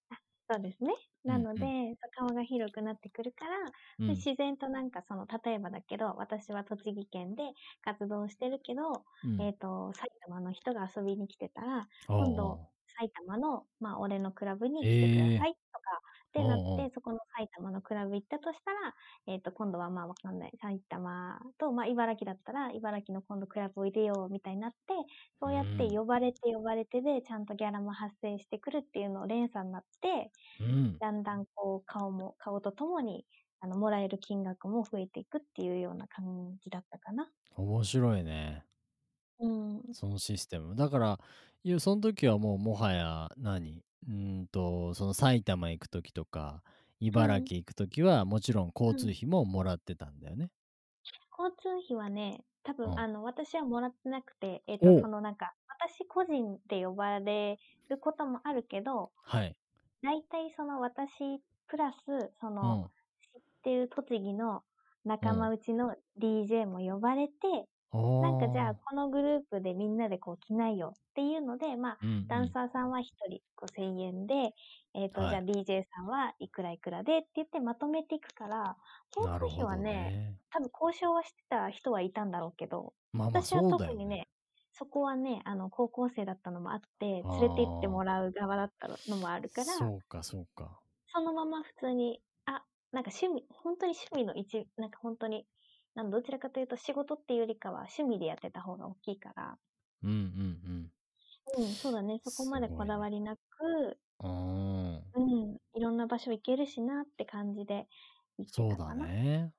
[0.09, 0.17] あ
[0.55, 0.95] そうですね。
[1.23, 3.57] なので、うんそう顔が広くなってくるから、
[3.97, 7.43] うんで自然となんかその、例えばだけど、私は栃木県で
[7.81, 12.69] 活動してるけど、うんえっ、と、埼玉の人が遊びに来てたら、あ今度あ
[12.99, 18.95] 埼玉の、まあ、俺のクラブに来てくださいとか、ってなって、そこの埼玉のクラブ行ったとしたら、
[19.27, 20.51] えっ、と、今度はまあわかんない。
[20.61, 24.77] 埼玉と、まあ茨城だったら、茨城の今度クラブおいでよ、みたいになって、
[25.39, 30.99] そうやってうん呼ばれて呼ばれてで、ちゃんとギャラも発生してくるっていうのを連鎖になって、うん。
[30.99, 33.25] だんだんこう顔も、顔とともに、
[33.59, 37.29] あの、もらえる金額も増えていくっていうような感じだったかな。
[37.55, 38.65] 面白いね。
[39.39, 39.83] うん。
[39.93, 40.75] そのシステム。
[40.75, 41.19] だから、
[41.79, 46.63] その時はもうもはや何、うーんと、その埼玉行く時とか、
[46.99, 50.51] 茨城行く時は、もちろん交通費ももらってたんだよね。
[51.37, 57.57] 交通費はね、多分、うんあの、私はもらってなくて、えっ、おと、そのなんか、私個人で呼ばれ
[57.89, 59.55] ることもあるけど、はい。
[60.03, 61.99] 大体その私プラス、
[62.41, 62.91] そうの、ん。
[63.33, 64.63] 知ってる栃木の
[65.05, 74.53] 仲間内の DJ も呼ばれて、おなんかじゃあーこのグループでみんなでこう来ないよっていうので、まあ、うんうんダンサーさんは一人5000円で、
[74.93, 78.77] えっ、と、はいじゃあ DJ さんはいくらいくらでって言ってまとめていくから、
[79.15, 80.35] 交通費なるほどはね、ね。
[80.51, 83.97] 多分交渉はしてた人はいたんだろうけど、まあまあ私はそうだよね。
[83.97, 84.27] 特にね、
[84.73, 90.79] そこはね、あの、高校生だったのもあって、連れて行ってもらう側だったのもあるから、そうか、そうか。
[91.13, 95.45] そのまま普通に、あ、なんか趣味、本当に趣味の一、なんか本当に、
[95.99, 99.57] なんどちらかというと仕事っていうよりかは趣味でやってた方が大きいから、
[100.01, 100.89] うんうん
[101.57, 103.41] うん、そうだね、そこまでこだわりなく、
[104.23, 105.57] うん。
[105.75, 107.85] いろんな場所行けるしなって感じで
[108.37, 109.07] 行ってそうだたかな。
[109.07, 109.51] ね。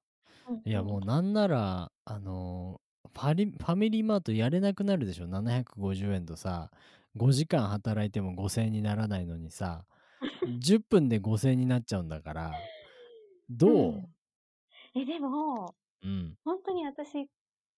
[0.49, 6.71] うん、いや、もうなんなら、あのーファリ、ファミリーマートやれなくなるでしょ？750円とさ、
[7.17, 9.85] 5時間働いても5000円にならないのにさ、
[10.61, 12.53] 10分で5000円になっちゃうんだから、
[13.51, 14.15] どう、ん
[14.95, 17.29] え、でも、うん、本当に私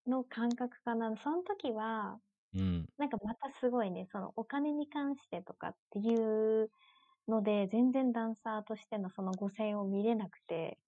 [0.06, 1.16] の感覚かな。
[1.16, 2.18] その時は、
[2.54, 6.14] うん、なんかまたすごいね、そのお金に関してとかってい
[6.62, 6.70] う
[7.28, 10.78] ので、全然ダンサーとしてのその5000円を見れなくて、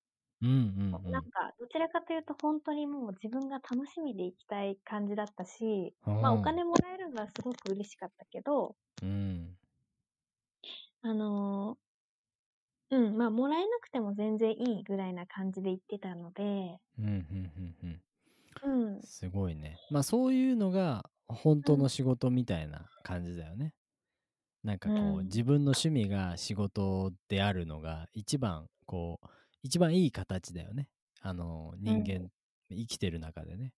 [0.42, 6.20] うん、うん、うなんかどちらかというと本当にもう自分が楽しみで行きたい感じだったし、ん。
[6.20, 6.32] まあ。
[6.34, 9.56] お金もらえるのはすごく嬉しかったけど、うん、
[11.02, 11.83] あのー
[12.94, 18.02] うん、まあもらえなくても全然いいぐらいな感じで行ってたので、うん、うん、うん、うん。
[18.62, 19.78] うん、すごいね。
[19.90, 23.74] まあそういうのが本当の仕事みたいな感じだよね。
[24.62, 29.26] なんかこう、うん自分の趣味が仕事であるのが一番こう
[29.62, 30.88] 一番いい形だよね。
[31.20, 32.30] あの人間、
[32.70, 33.72] 生きてる中でね。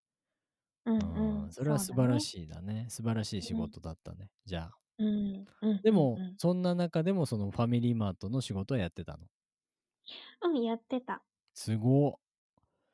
[0.86, 1.52] うん、うんうん。
[1.52, 2.20] それは素晴らい。
[2.20, 2.86] しいだね。
[2.88, 4.30] 素晴らしい仕事だったね。
[4.46, 4.83] じゃあ。
[4.98, 5.84] うん、うん。
[5.84, 9.26] でも、うんそんな中でもそのファミリーマートの仕事はやってたの？
[10.42, 11.24] うん、やってた。
[11.54, 12.14] すごっ。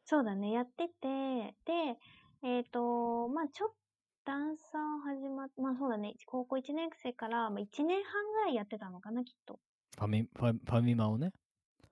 [0.06, 1.98] そうだね、やってて、で、
[2.42, 3.76] えっ、と、まあちょっと、
[4.22, 9.60] ダンサー始まっ、まあそうだね、高校1年生から、まあ、1年半ぐらいやってたのかな、きっと。
[9.98, 11.32] ファミ、ファファミマをね。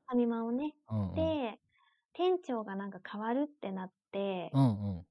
[0.07, 0.75] ファミマをね。
[0.91, 1.33] うんうん。
[1.37, 1.61] で、
[2.15, 5.07] 店長がなんか変わるってなって、うんうん。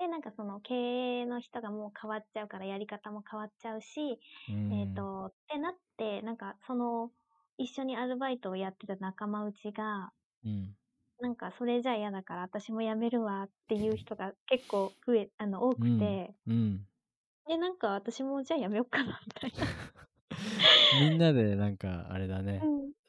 [0.00, 0.74] で、なんかその経
[1.20, 7.12] 営の人がもう変わっちゃうからやり方も変わっちゃうし、うんえっ、と、ってなって、なんかその、
[7.58, 10.12] 一緒にアルバイトをやってた仲間内が、
[10.44, 10.74] うん。
[11.20, 16.86] なんかそれじゃ嫌だから私も辞めるわっていう人が結構増え、あの、多くて、うん。
[17.46, 19.66] で、なんか私もじゃあ辞めようかな、みたいな。
[20.92, 22.60] みんなでなんかあれだね。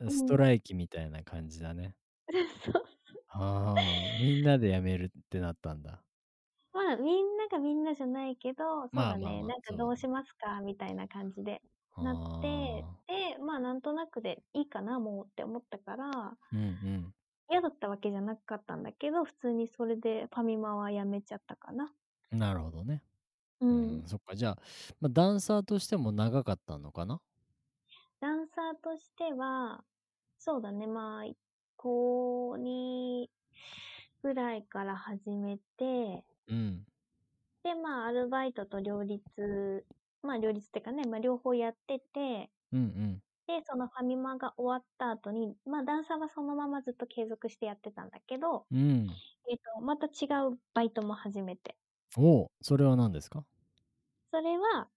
[0.01, 0.11] うん。
[0.11, 1.95] ストライキみたいな感じだね。
[2.65, 2.83] そう。
[3.29, 6.03] ああ、みんなで辞めるってなったんだ。
[6.73, 9.25] まあ、みんながみんなじゃないけど、そうだね。
[9.25, 10.61] まあまあまあなんかどうしますか？
[10.61, 11.61] みたいな感じで
[11.99, 17.13] なってあ、で、まあなんとなくでいいかな、もうって思ったから、ーうん
[17.49, 21.93] 嫌だったわけじゃなかったんだけど、普通にそれでファミマは辞めちゃったかな。
[22.31, 22.39] うん。
[22.39, 23.03] なるほどね。
[23.59, 24.07] ううん、ん。
[24.07, 24.59] そっか、じゃあ、
[25.01, 27.21] ま、ダンサーとしても長かったのかな？
[28.21, 29.83] ダンサーとしては、
[30.37, 31.35] そうだね、まあ、い
[31.77, 33.31] 高2
[34.23, 36.85] ぐらいから始めてうん。
[37.63, 39.85] で、まあ、アルバイトと両立
[40.23, 42.83] まあ、両立ってかね、ま、両方やっててうんう
[43.17, 43.21] ん。
[43.47, 49.21] で、そのファミマが終わった後に、ま、ダンサーはそのままずっと継続してやってたんだけど、うん。
[49.49, 51.75] えっと、また違うバイトも始めて。
[52.17, 53.45] おお、それは何ですか？
[54.33, 54.89] それは、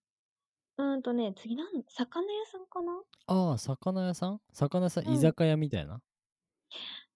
[0.79, 3.03] うんとね、次なん魚屋さんかな？
[3.27, 4.41] ああ、魚屋さん？
[4.53, 5.15] 魚屋さん、うん。
[5.15, 6.01] 居酒屋みたいな？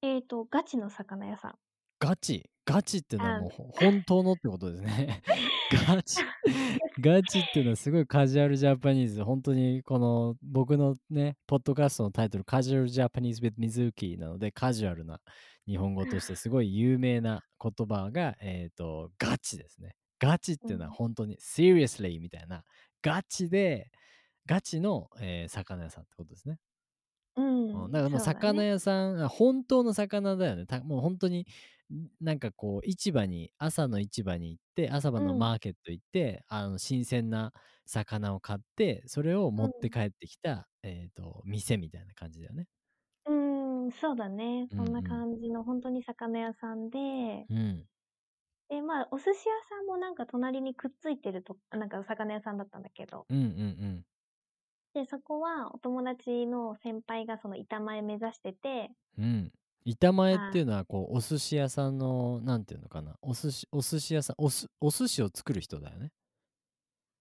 [0.03, 1.59] えっと、ガチの魚屋さん。
[2.01, 2.49] ガチ？
[2.65, 3.35] ガチってのはあん。
[3.35, 5.23] もう、ほ本当のってことですね。
[5.71, 6.27] ガ チ
[7.01, 15.21] ガチっていうのはすごいカジュアルジャパニーズ、ほんとにこの僕のね、ポッドキャストのタイトル、カジュアルジャパニーズ with Mizuki なので、カジュアルな
[15.67, 19.97] 日本語としてすごい有名な言葉が、えっと、ガチですね。
[20.21, 20.93] ガチっていうのはうん。
[20.93, 22.65] ほんとに seriously みたいな、
[23.03, 23.91] ガチで
[24.47, 26.59] ガチの、ええ、魚屋さんってことですね。
[27.37, 28.65] ううん、ん、だからもう魚ね。
[28.65, 30.67] 屋さんあ、本当の魚だよね。
[30.67, 31.45] たもうほんとに、ん、
[32.21, 35.49] なんかこう市場に朝の市場に行って、朝晩のうん。
[35.49, 37.53] マーケット行って、あの、新鮮な
[37.87, 39.63] 魚を買って、それをうん。
[39.63, 42.67] 持って帰ってきた、えっと、店みたいな感じだよね。
[43.27, 44.67] うーん、そうだね。
[44.71, 45.21] うんそんなうん。
[45.21, 47.89] 感じのほんとに魚屋さんでうん。
[48.71, 53.29] で、まあ、お寿司屋さんもなんか隣にくっついてるとあ、なんか魚屋さんだったんだけど。
[53.31, 53.45] うんうんう
[54.01, 54.07] ん。
[54.93, 59.53] で、そこはお友達の先輩がその板前目指しててうん。
[59.85, 60.59] 板前っああ。
[60.59, 66.11] ていうのはこうお寿司屋さんの何て言うのかな、お寿司お寿司屋さんおすお寿司を作る人だよね？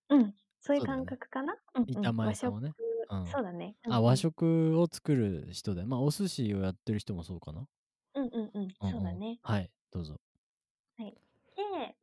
[0.10, 1.06] うん、そういう感。
[1.06, 1.56] 覚かな？
[1.76, 2.76] うんう板ん、和食前さんはね。
[3.10, 3.36] うん。
[3.36, 3.76] そうだね。
[3.86, 4.28] うんあ、和うん。
[4.32, 7.67] 食を作る人で、ま、お寿司をやってる人もそうかな？
[8.15, 8.91] うんうんうん、うんうん。
[8.91, 9.39] そうだね。
[9.41, 10.20] はい、どうぞ。
[10.98, 11.12] はい。
[11.56, 11.96] で、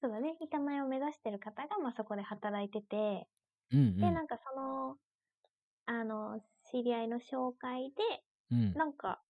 [0.00, 3.28] そうだね、板前を目指してる方が、ま、そこで働いてて、で、
[3.72, 3.82] うんう
[4.16, 4.20] ん。
[4.20, 4.98] なんかその、
[5.86, 8.76] あの、知り合いの紹介で、うん。
[8.76, 9.22] なんか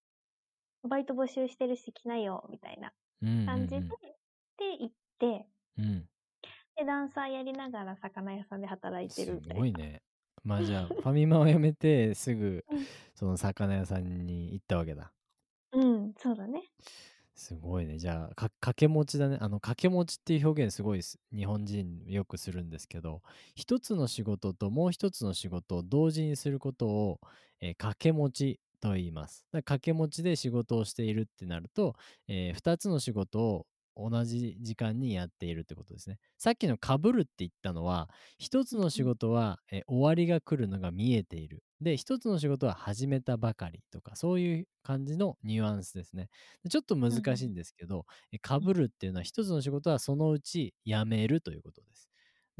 [0.87, 2.93] バイト募集してるし来なよ」みたいな
[3.45, 3.95] 感じで、ん。
[4.57, 6.07] で、行ってうん。
[6.75, 9.63] で、ダンサーやりながら魚屋さんで働いてるすみたいな。
[9.63, 10.01] ごいね。
[10.43, 12.91] ま、じゃあ、 ファミマを辞めてすぐうん。
[13.15, 15.13] その魚屋さんに行ったわけだ。
[15.73, 16.71] うん、そうだね。
[17.35, 17.97] すごいね。
[17.97, 19.37] じゃあ、か掛け持ちだね。
[19.39, 23.21] あの、掛け持ちっていう表現すごいす日本人よくするんですけど、
[23.55, 27.19] 一つの仕事ともう一つの仕事を同時にすることを、
[27.61, 29.45] え、掛け持ちと言います。
[29.51, 31.95] だ掛け持ちで仕事をしているってなると、
[32.27, 36.17] ええ、2つの仕事を同じ時間にやっているってことですね。
[36.37, 38.77] さっきのかぶるって言ったのは、一つ。
[38.77, 41.63] の仕事は、え、終わりが来るのが見えている。
[41.81, 46.29] で、一つの仕事は始めたばかりとか、そういう感じのニュアンスですね。
[46.63, 47.11] で、ちょっと難。
[47.37, 48.67] しいんですけど、え、かうん。
[48.67, 52.10] ぶるっていうのは一つの仕事はそのうち辞めるということです。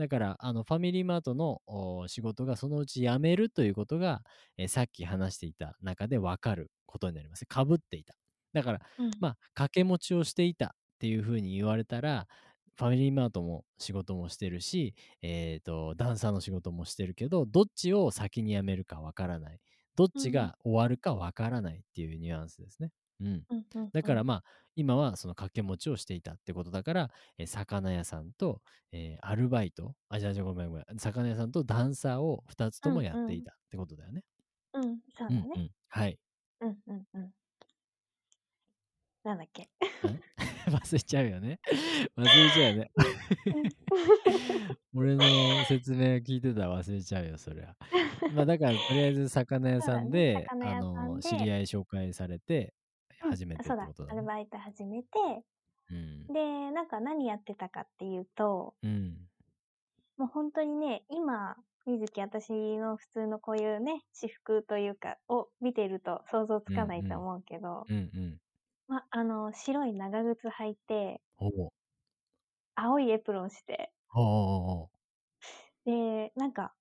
[0.01, 4.23] だから、あの、ファミリーマートの、お仕事がそのうち辞めるということが、
[4.57, 7.45] え、さっき話していた中で分かることになります。
[7.45, 8.15] かぶっていた。
[8.53, 9.11] だから、うん。
[9.19, 12.27] ま、掛け持ちをしていたっていう風に言われたら、
[12.77, 19.59] ファミリーマートも仕事もしてるし、えっと、ダンサーの仕事もしてるけど、どっちを先に辞めるか分からない。
[19.95, 20.25] どっうん。
[20.25, 22.91] ちが終わるか分からないっていうニュアンスですね。
[23.21, 23.43] うん。
[23.49, 24.25] うんうんだから、うん。
[24.25, 24.43] ま、
[24.75, 28.61] 今はその掛け持ちをしていたってことだから、え、魚屋さんと、
[28.93, 30.85] ええ、アルバイトあ、じゃあじゃ、ごめんごめん。
[30.99, 33.03] 魚屋さんとダンサーを2つうともんうん。
[33.03, 34.23] やっていたってことだよね。
[34.73, 35.55] うん、そうだね。
[35.55, 36.19] うんうん、はい。
[36.61, 37.33] うんうんうん。
[39.23, 39.69] なんだっけ？
[40.03, 40.23] うん？
[40.73, 41.59] 忘れちゃうよね。
[42.17, 42.91] 忘れちゃうよね。
[43.51, 43.71] うん。
[44.93, 47.75] 俺の説明聞いてたら忘れちゃうよ、そりゃ。
[48.27, 52.80] ま、だからとりあえず 魚屋さんで、魚屋さあの、知り合い紹介されてうん、あ、
[53.31, 54.13] 始めてっそうだ、てことだね。
[54.13, 55.09] アルバイト始めて、
[55.89, 56.31] うん。
[56.33, 59.27] で、なんか何やってたかっていうとうん。
[60.17, 67.21] もうほんとにね、今、みずき、あたしの普通のこういうね、私服というかを見てると想像つうんかないとうん。
[67.21, 67.99] 思うけどうんう
[68.37, 68.41] ん。
[68.87, 71.21] ま、あの、白い長靴履いて
[72.77, 73.91] 青いエプロンして。
[75.85, 76.73] で、なんか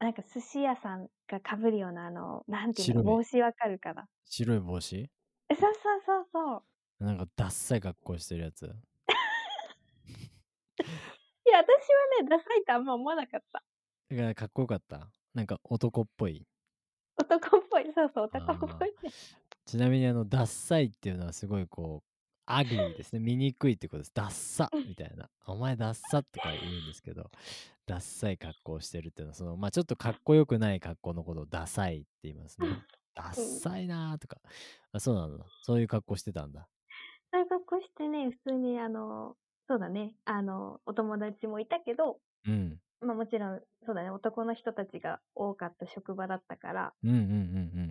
[0.00, 4.08] なんか寿司屋さんがかぶるようなあの、なんて言うんだろう、白い帽子分かるかな？
[4.26, 5.10] 白い帽子？
[5.52, 6.56] え、そうそうそうそ
[7.00, 7.04] う。
[7.04, 8.64] なんかダッサい格好してるやつ？
[8.64, 8.68] い
[11.50, 11.76] や、あたし
[12.20, 13.62] はね、ダサいとあんま思わなかった。
[14.10, 15.10] だからかっこよかった？
[15.34, 16.46] なんか男っぽい？
[17.18, 18.86] 男っぽい、そうそう、男っぽああ。
[18.86, 19.10] いね。
[19.66, 22.08] ちなみにあの、ダッサいっていうのはすごいこう、
[22.46, 23.20] ugly ですね。
[23.20, 24.12] 醜いってことです。
[24.14, 24.88] ダッサうん。
[24.88, 25.28] みたいな。
[25.46, 27.30] お前ダッサとか言うんですけど、
[27.86, 32.68] ダッサい格好をしてるっていうのは、その、ま、ちょっとかっこよくない格好のことをダサいって言いますね。
[33.14, 33.60] ダッうん。
[33.60, 34.38] サいなとか。
[34.92, 35.44] あ、そうなんだ。
[35.62, 36.68] そういう格好してたんだ。
[37.32, 39.36] そういう格好してね、普通にあの、
[39.68, 42.80] そうだね、あの、お友達もいたけどうん。
[43.00, 47.28] まあもちろん、そうだね、男の人たちが多かった職場だったから、うんうんうんう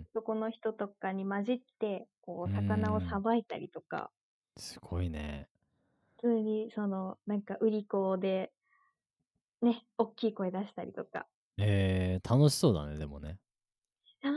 [0.02, 0.06] ん。
[0.14, 4.10] 男の人とかに混じって、こう、魚をさばいたりとか、
[4.56, 5.48] すごいね。
[6.16, 8.50] 普通に、その、なんか、売り子で、
[9.62, 11.26] ね、大きい声出したりとか、
[11.58, 13.38] えー、楽しそうだね、でもね。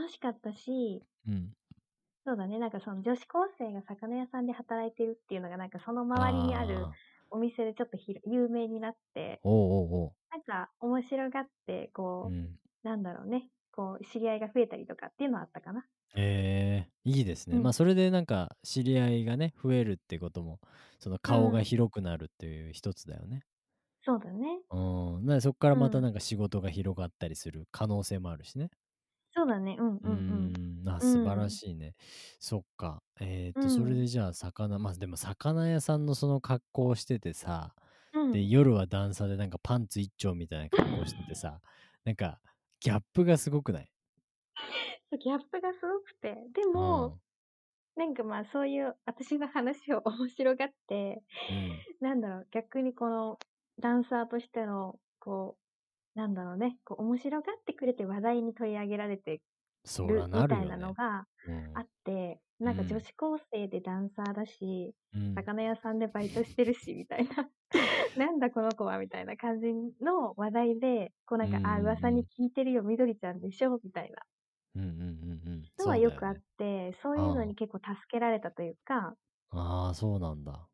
[0.06, 1.52] 楽しかったし、うん。
[2.26, 6.90] そうだね、なんかその女子高生が魚屋さんで働いてるっていうのが、なんかその周りにある
[7.30, 12.28] お店でちょっと有名になって、おうおうおなんか面白がって、こう。
[12.28, 12.58] う、うん。
[12.84, 15.86] なんだろうね、こう、知り合いが増えたりとかっていうのはあったかな。
[16.16, 17.56] えー、いいですね。
[17.56, 20.60] うんまあ、それでなんか、知り合いがね、増えるってことも、
[20.98, 23.44] その顔が広くなるっていう一つだよね。
[24.00, 24.62] そうだね。
[24.70, 25.26] うん。
[25.26, 28.70] なそこからまたうんなんか仕事が広がったりする可能性もあるしね。
[29.36, 29.76] そうだね。
[29.78, 30.52] うんううんうん。
[30.84, 30.88] ん。
[30.88, 31.94] あ、素晴らしいね。
[32.38, 33.02] そっか。
[33.20, 37.74] えっと、うんそれでじゃあ、魚、まあ、でも魚屋さんのその格好をしててさ、
[38.12, 41.60] うん、で、夜は段差でなんかパンツ一丁みたいな格好しててさ、
[42.04, 42.40] なんか、
[42.80, 43.90] ギャップがすごくない？
[45.20, 46.34] ギャップがすごくて。
[46.52, 47.20] でうも、ん。
[47.96, 51.86] なんかまあそういう私の話を 面白がって、うん。
[52.00, 53.40] なんだろう、逆にこの
[53.80, 55.65] ダンサーとしての、こう、
[56.16, 59.42] なんだろうね、こう面白がってくれて話題に取り上げられて
[59.84, 60.28] そる。
[60.28, 62.76] みたいなのがうんあって、なん。
[62.76, 62.88] かうん。
[62.88, 65.34] 女子高生でダンサーだし、うん。
[65.34, 67.50] 魚屋さんでバイトしてるし、みたいな。
[68.16, 74.22] なんだこの子は、みたいな感じの話題で、こうなんか、あ、噂に聞いてるよ、みどりちゃんでしょ、みたいな。
[74.74, 75.72] うんうんうんうん。
[75.78, 79.16] のはよくあって、そういうのに結構助けられたというか、
[79.50, 80.68] ああ、そうなんだ。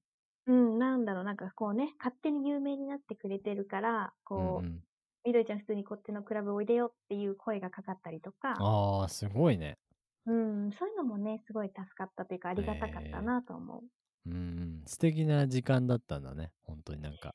[0.46, 4.84] うん、なんだろう、なんかこうね、勝手に有名になってくれてるから、こう、うんうん、
[5.24, 9.78] みどりちゃん普通にこっちのクラブおいでよっていう声がかかったりとか、ああ、すごいね。
[10.26, 13.82] うん、そういうのもね、すごい助かったというか、ありがたかったなと思
[14.26, 14.82] うんうん。
[14.86, 16.52] 素敵な時間だったんだね。
[16.62, 17.34] 本当になんか。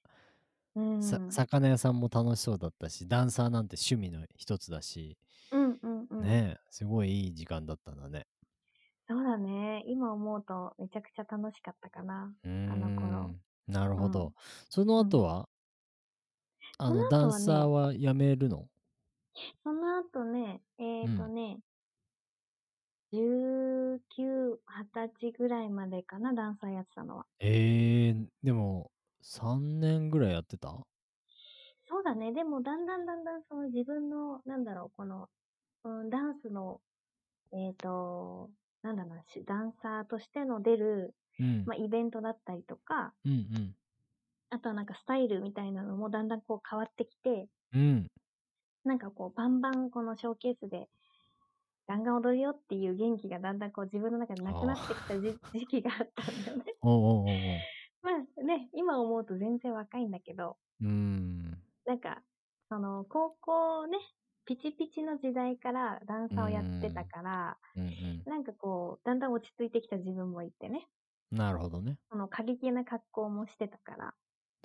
[0.75, 0.81] う。
[0.81, 1.03] うん。
[1.03, 5.17] さ魚屋さんも楽しそうだったし、ダンサーなんて趣味の一つだし、
[5.51, 6.21] うんうんうん。
[6.23, 8.27] ねえ、すごいいい時間だったんだね。
[9.07, 9.83] そうだね。
[9.87, 12.35] 今思うとめちゃくちゃ楽しかったかな。
[12.43, 13.41] あの頃ん。
[13.67, 14.27] なるほど。
[14.27, 14.33] うん
[14.69, 15.49] その後は、
[16.79, 18.67] あの、ダンサーはやめるの？
[19.63, 21.59] その後ね、えっ、とね、
[23.13, 27.25] 19、20歳ぐらいまでかな、ダンサーやってたのは。
[27.39, 28.91] ええー、でも、
[29.23, 30.69] 3年ぐらいやってた？
[31.89, 32.33] そうだね。
[32.33, 35.29] でも、だんだんだんだん、その自分の、なんだろう、この、
[35.83, 36.81] うん、ダンスの、
[37.53, 38.49] えっ、と、
[38.83, 41.63] なんだろうダンサーとしての出る、うん。
[41.65, 43.75] まあ、イベントだったりとか、うん
[44.49, 47.81] あとはなんかスタイルみたいなのもだんだんこう変わってきて、うん。
[47.81, 48.07] うん。
[48.83, 50.89] なんかこう、バンバンこのショーケースで、
[51.87, 56.63] ガンガン踊るよっていう元気がだんだんこう自分の中でなくなってきたじ時期があったんだよね。
[56.81, 57.67] おうおうおう。
[58.01, 61.63] まあね、今思うと全然若いんだけど、うーん。
[61.85, 62.23] なんか、
[62.69, 63.97] その、高校ね、
[64.45, 68.25] ピチピチの時代からダンサーをやってたから、うんうん。
[68.25, 70.89] なんかこう、だんだん落ち着いてきた自分もいてね、
[71.31, 71.99] なるほどね。
[72.11, 74.15] その過激な格好もしてたから、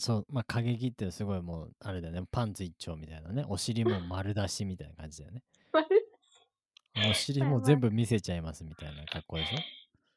[0.03, 2.23] そう、まあ、過激ってすごいもう、あれだよね。
[2.29, 3.45] パンツ一丁みたいなね。
[3.49, 5.45] お尻も丸出しみたいな感じだよね。
[7.09, 9.55] お尻も全部見せちゃいますみたいな格好でし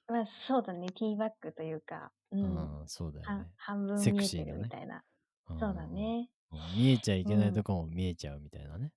[0.10, 0.12] ょ？
[0.12, 3.52] まあそうだね、ティーバッグというか、うん、うん、そうだよはね。
[3.58, 5.04] 半分セ見えてクシーなねるみたいな。
[5.50, 5.86] うんそうだ。
[5.88, 6.30] ね。
[6.52, 8.92] うん見えちゃいけないとこも見えちゃうみたいなね。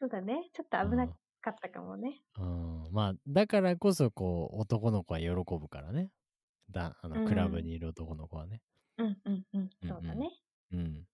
[0.00, 0.48] そうだね。
[0.54, 1.14] ちょっと危なか
[1.50, 2.22] ったかもね。
[2.38, 6.10] うん、まあ、だからこそ、こう、男の子は喜ぶからね。
[6.70, 8.62] だ、あの、うんクラブにいる男の子はね。
[8.98, 9.70] うんうんうん。
[9.82, 10.30] うんそうだね。
[10.72, 11.06] うん。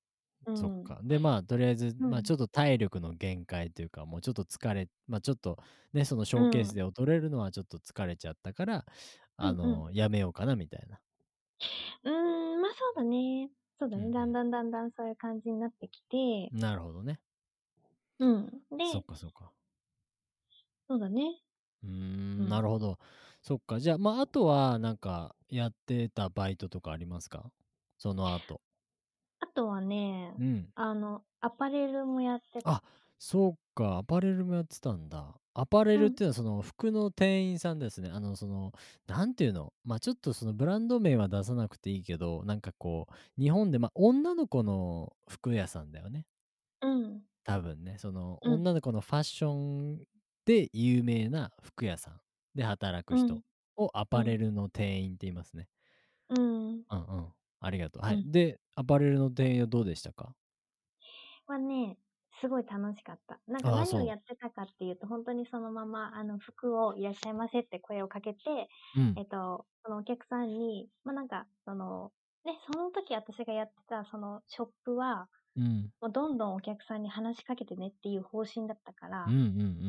[0.47, 1.01] うん、そっか。
[1.05, 5.59] で、まあ、とりあえず、うんまあ、ちょっと体力の限界というか、もうちょっと疲れ、まあ、ちょっと、
[5.93, 8.87] ね、そのショーケースで踊れるのはちょっと疲れちゃったから、
[9.37, 11.01] あの、やめようかな、みたいな。
[12.05, 12.11] うー
[12.59, 13.51] ん、まあそうだね。
[13.79, 14.05] そうだね。
[14.07, 17.21] うんだんだんだんだんそういう感じになってきて、なるほどね。
[18.19, 18.47] うん。
[18.77, 19.53] で、そっか、そっか。
[20.89, 21.43] そうだね。
[21.83, 22.99] うん、なるほど。
[23.43, 23.79] そっか。
[23.81, 27.53] じゃあ、まあ、あとは、なんか、やってたバイトとかありますか？
[28.05, 28.61] その後。
[29.41, 30.75] あとはね、うん。
[30.75, 32.71] あの、アパレルもやってた。
[32.71, 32.83] あ
[33.19, 35.41] そうか、アパレルもやってたんだ。
[35.55, 38.11] アパレルっていうのはその服の店員さんですね。
[38.13, 38.73] あの、その、
[39.07, 39.73] なんていうの？
[39.85, 46.27] まあちょっとそのブランド名は出さなくていいけど、なんかこう、日本で、まあ女の子の服屋さんだよね。
[46.81, 47.25] うん。
[47.45, 47.97] 多分ね。
[47.99, 50.05] その、うん女の子のファッション
[50.47, 52.21] で有名な服屋さん
[52.55, 53.45] で働く人うん
[53.77, 55.69] をアパレルの店員って言いますね。
[56.29, 56.85] うん。
[56.91, 57.35] うんうん。
[57.65, 58.03] ありがとう。
[58.03, 58.21] はい。
[58.21, 60.35] うんで、アパレルの店員はどうでしたか？
[61.47, 61.99] はね、
[62.41, 63.41] すごい楽しかった。
[63.47, 69.23] なんか何をやってたかっていうと、本当にそのまま、あの、服をいらっしゃいませって声をかけて、うんえ。
[69.23, 72.13] っと、そのお客さんに、まあ、なんか、その、
[72.45, 75.93] で、その時私がやってたそのショップは、うん。
[76.01, 79.39] もうどんどんお客さんに話しかけてねっていう方針だったから、うんう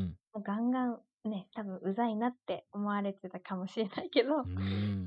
[0.05, 4.51] んもうガンガンね、多分うざいなって思われてたかもしれないけど、うん。
[4.51, 4.55] う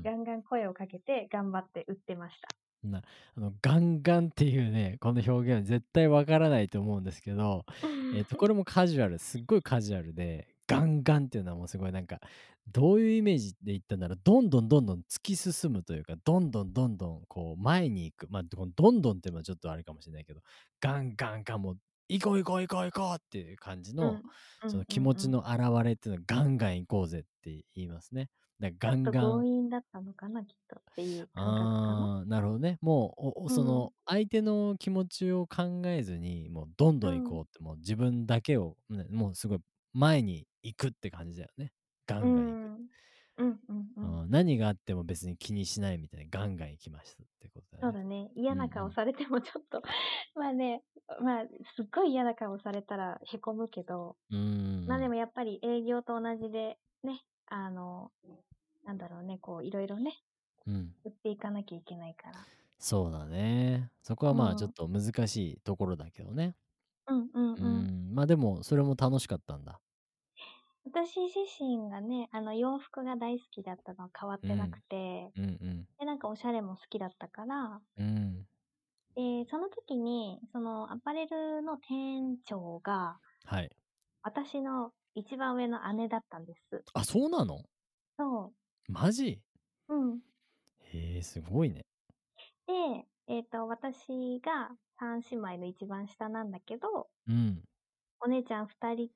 [0.01, 0.05] ん。
[0.05, 2.49] ガンガン声をかけて頑張って売ってました。
[2.83, 7.65] あの、ガンガンっていうね、この表現は絶対わからないと思うんですけど、
[8.13, 12.19] えっと、これもカジュアル、すっごいカジュアルで、ガンガンっていうのはもうすごいなんか、
[12.71, 18.27] どういうイメージで言ったんだろう、どんどんどんどん突き進むというか、どんどんどんどんこう前に行く。
[18.29, 20.41] まあ、どんどんっていうのはちょっとあれかもしれないけど、
[20.79, 21.77] ガンガンガンもう、
[22.07, 24.19] 行こう行こう行こう行こうっていう感じの、
[24.67, 28.29] その気持ちの表れっていうのはガンガン行こうぜって言いますね。
[28.59, 29.41] だからガンガン。
[29.41, 31.29] 強引だったのかな、きっとっていう。
[31.35, 32.77] ああ、なるほどね。
[32.81, 39.59] もう、おおその、相手の気持ちを考えずに、もう、どんどん行こうって、もう自分だけを、ね、もうすごい
[39.93, 41.71] 前に行くって感じだよね。
[42.07, 42.59] ガンガン行く。
[42.67, 42.89] うん
[43.37, 44.19] うんうんうん。
[44.23, 47.89] うん何があっても別に気にしないみたいな、ガンガン行きましたってことだよね。
[47.89, 48.31] そうだね。
[48.35, 49.81] 嫌な顔されてもちょっと、
[50.35, 50.83] まあね、
[51.21, 51.45] まあ、
[51.75, 54.87] すっごい嫌な顔されたらへこむけど、うーん。
[54.87, 58.11] まあでもやっぱり営業と同じで、ね、あの、
[58.83, 60.13] なんだろうね、こう、いろいろね、
[60.65, 60.95] うん。
[61.05, 62.49] 売っていかなきゃいけないから。
[62.79, 63.91] そうだね。
[64.03, 66.55] そこはまうんあちょっと難しいところだけどね。
[67.07, 67.93] うんうんううん。
[68.11, 68.13] ん。
[68.13, 69.81] まあでも、それも楽しかったんだ。
[70.85, 75.89] 私自身がね、あの、洋服が大好きだったのは変わってなくて、うんうん。
[75.99, 78.49] で、なんかおしゃれも好きだったから、うん。
[79.15, 83.71] で、その時に、そのアパレルの店長が、はい。
[84.23, 86.85] 私の一番上の姉だったんです。
[86.93, 87.69] あ、そうなの？
[88.17, 88.53] そ
[88.89, 89.39] マジ？
[89.87, 89.95] う。
[89.95, 90.21] うん。
[90.81, 91.81] へえ、すごいね。
[92.67, 97.63] で、えっ、と、私が三姉妹の一番下なんだけど、うん。
[98.21, 99.11] お姉ちゃん二人、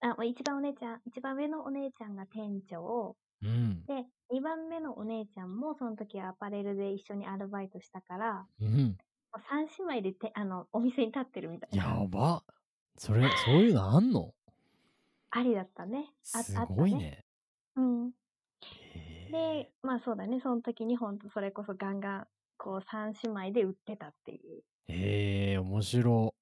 [0.00, 3.88] あ、一番お姉ちゃん、一番上のお姉ちゃんが店長、うん。
[3.88, 8.98] で、二番目のお姉ちゃんもその時はアパレルで一緒にアルバイトしたから、うん。
[9.32, 11.76] もう三姉妹でて、あの、お店に立ってるみたいな。
[11.76, 12.44] やば。
[12.98, 14.34] それ、そういうのあんの？
[15.30, 16.14] ありだったね。
[16.32, 17.24] あすごいね。
[17.76, 18.12] うん。
[19.32, 22.28] で、まあそうだね、その時にほんとそれこそガンガン、
[22.58, 24.62] こう三姉妹で売ってたっていう。
[24.88, 26.34] へえ、面白。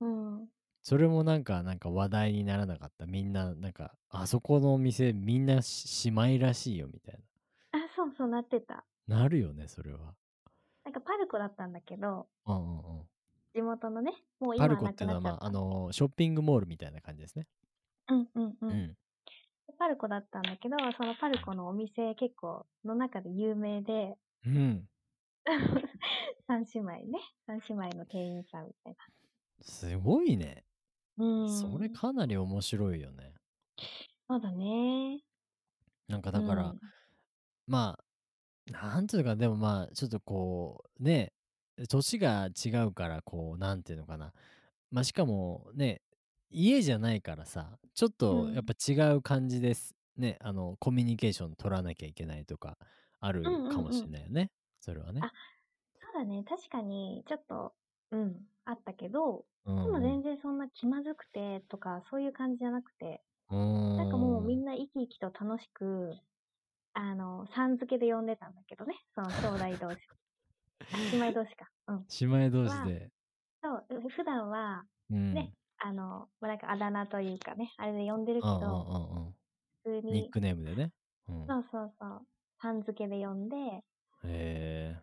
[0.00, 0.52] うん。
[0.84, 3.06] それもなんか、なんか話題にならなかった？
[3.06, 7.22] みんな、なんか、あそこのお店みんなし姉妹らしいよみたい
[7.72, 8.86] あ、そうそうなってた。
[9.06, 9.18] な。
[9.20, 10.14] なるよね、それは。
[10.84, 13.08] なんかパルコだったんだけど、うんうんうん。
[13.54, 15.44] 地元のね、もう今パルコっていうのは、まあ。
[15.46, 17.46] あの、ショッピングモールみたいな感じですね。
[18.08, 18.66] うんうんう。
[18.68, 18.96] うんん。
[19.82, 24.14] パルコだったんだけど、そのパルコのお店結構の中で有名で、
[24.46, 24.88] うん。
[26.46, 27.18] 三姉妹ね。
[27.48, 28.96] 三姉妹の店員さんみたい
[29.60, 30.64] すごいね。
[31.16, 31.24] な。
[31.26, 31.50] うん。
[31.50, 33.34] それかなり面白いよね。
[34.28, 35.20] そうだね。
[36.06, 36.80] なんかだから、うん
[37.66, 37.98] ま
[38.68, 41.32] あ、なんていうか、でもまあ、ちょっとこう、ね、
[41.88, 44.32] 年が違うから、こう、なんていうのかな。
[44.92, 46.02] まあ、しかもね、
[46.52, 49.94] 家じゃないからさ、ちょっとうんやっぱ違う感じです。
[50.16, 52.76] ね、あの、コミュニケーション取らなきゃいけないとか、
[53.20, 54.50] あるうんうんうんかもしれないよね。
[54.80, 55.20] それはね。
[55.22, 55.32] あ
[56.00, 56.44] そうだね。
[56.46, 57.72] 確かに、ちょっと、
[58.10, 63.96] うん、あったけど、うんでも全然そんな気まずくてとか、そういう感じじゃなくて、うん。
[63.96, 66.14] なんかもうみんな、な生き生きと楽しく、
[66.94, 68.94] あの、さん付けで呼んでたんだけどね。
[69.14, 69.98] その兄弟同士。
[70.92, 71.70] あ姉妹同士か。
[71.88, 72.06] うん。
[72.20, 73.10] 姉妹同士で。
[73.62, 75.32] そう、普段は、うん。
[75.32, 75.52] ね
[75.84, 79.36] あの、まあなんかあだ名というかね、あれで呼んでるけうんうんど、うんうん。
[79.84, 80.92] 普通に、ニックネームでね。
[81.28, 81.48] うん。
[81.48, 82.26] そうそうそう、
[82.60, 83.84] さん付けで呼んで、
[84.24, 85.02] へえ。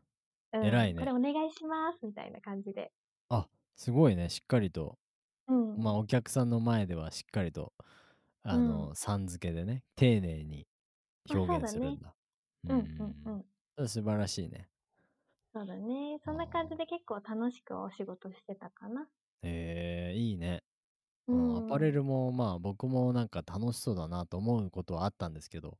[0.53, 2.93] うん、偉いねこれお願いします、みたいな感じで。
[3.29, 4.29] あ、すごいね。
[4.29, 4.97] しっかりと。
[5.47, 5.83] うん。
[5.83, 7.73] まあ、お客さんの前ではしっかりと、
[8.43, 10.67] あの、さん付けでね、丁寧に
[11.33, 12.15] 表現するんだ。
[12.69, 13.45] うんうんうん。
[13.75, 14.69] それ素晴らしいね。
[15.53, 16.17] そうだね。
[16.25, 19.07] そんな感じで結構楽しくお仕事してたかな。
[19.41, 20.63] へえ、いいね。
[21.31, 21.55] ううんん。
[21.55, 25.77] アパレルもまあ僕もなんか楽しそうだなと思うことはあったんですけど、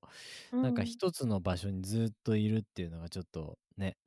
[0.52, 3.98] うん、なんか一つの場所にずっといるっていうのがちょっとね、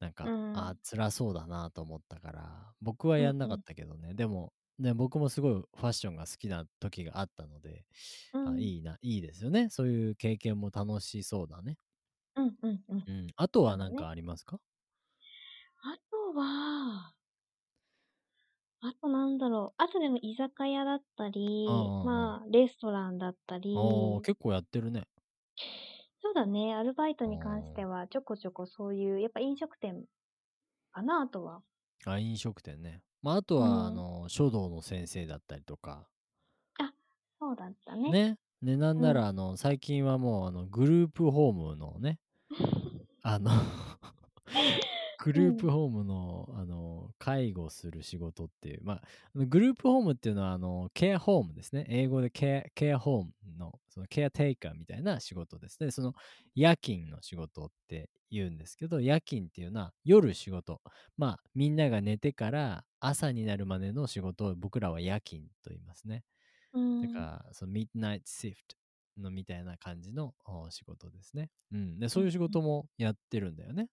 [0.00, 7.86] なんか、うんあ辛そうだなと思ったから、僕はやんなかったけどね、でも、ね、僕もすごいファッションが好きな時があったので、
[8.32, 9.70] うん、あいいな、いいですよね。
[9.70, 11.78] そういう経験も楽しそうだね。
[12.36, 13.06] うんうんうん。
[13.06, 13.26] うん。
[13.36, 14.60] あとは何かありますか？
[15.82, 17.15] あとは、
[18.88, 19.82] あとなんだろう。
[19.82, 23.74] あとでも居酒屋だったり、うんうんうんまあ、レストランだったり、
[24.22, 25.04] 結構やってるね。
[26.22, 26.74] そうだね。
[26.74, 30.04] アルバイトに関しては、ちょこちょこそういう、やっぱ飲食店
[30.92, 31.62] かな、あとは。
[32.04, 33.02] あ、飲食店ね。
[33.22, 36.06] まあ、あとは、うんあの、書道の先生だったりとか、
[37.38, 38.10] そうだったね。
[38.10, 38.38] ね。
[38.62, 42.18] ね、なんなら、あの、最近はもう、あの、グループホームのね、
[43.22, 43.50] あの、
[45.26, 49.02] グループホームの、あの、介護する仕事っていう、まあ、
[49.34, 51.84] グループホームっていうのは、あの、ケアホームですね。
[51.88, 55.90] 英語でケアケアホームの、そのケアテイカーみたいな仕事ですね。
[55.90, 56.14] その
[56.54, 60.80] 夜勤の仕事って言うんですけど、夜勤っていうのは夜仕事。
[61.16, 66.24] まあ、みんなが寝てから朝になるまでの仕事を僕らは夜勤と言いますね。
[66.72, 67.00] うん。
[67.00, 67.18] だか
[67.48, 68.76] ら、そのミッドナイトシフト
[69.18, 71.50] のみたいな感じのお仕事ですね。
[71.72, 71.98] うん。
[71.98, 73.88] で、そういう仕事もやってるんだよね。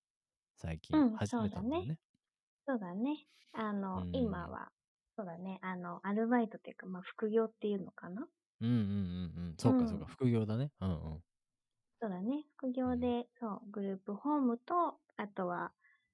[0.57, 1.99] 最近うん始めたんだよね。
[2.67, 3.27] そうだね。
[3.53, 4.71] あの、うん今は、
[5.17, 5.59] そうだね。
[5.61, 8.27] あの、アルバイトっていうか、まあ、副業っていうのかな？
[8.61, 9.55] うんうんうんうん。
[9.59, 10.05] そうかそうか。
[10.05, 10.71] うん副業だね。
[10.79, 11.23] うんうん。
[12.01, 12.45] そうだね。
[12.57, 15.73] 副業で、そう、グループホームと、あとは、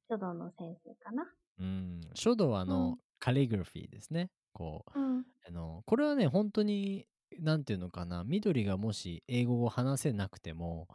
[0.09, 1.33] 書道の先生かな。
[1.57, 2.01] うん。
[2.15, 4.31] 書道はあの、うんカリグラフィーですね。
[4.53, 5.29] こう、うん。
[5.47, 7.07] あの、これはね、本当に、
[7.39, 10.87] なんていうのかな、緑がもし英語を話せなくても、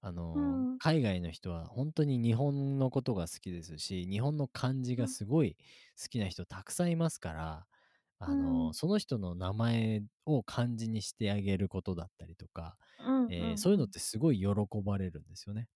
[0.00, 0.78] あの、うん。
[0.78, 5.56] 海外の人は本当に日本のことが好きですし、日本の漢字がすごい
[6.00, 7.66] 好きな人たくさんいますから、
[8.18, 8.74] あの、うん。
[8.74, 13.30] その人の名前を漢字にしてあげることだったりとか、うん。
[13.30, 14.46] えーそういうのってすごい喜
[14.84, 15.68] ばれるんですよね。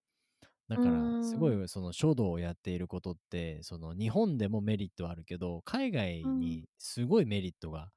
[0.68, 1.20] だかうら、ん。
[1.20, 7.90] すごいその書道をやっていることって、その日本でもメリットあるけど、海外にすごいメリットが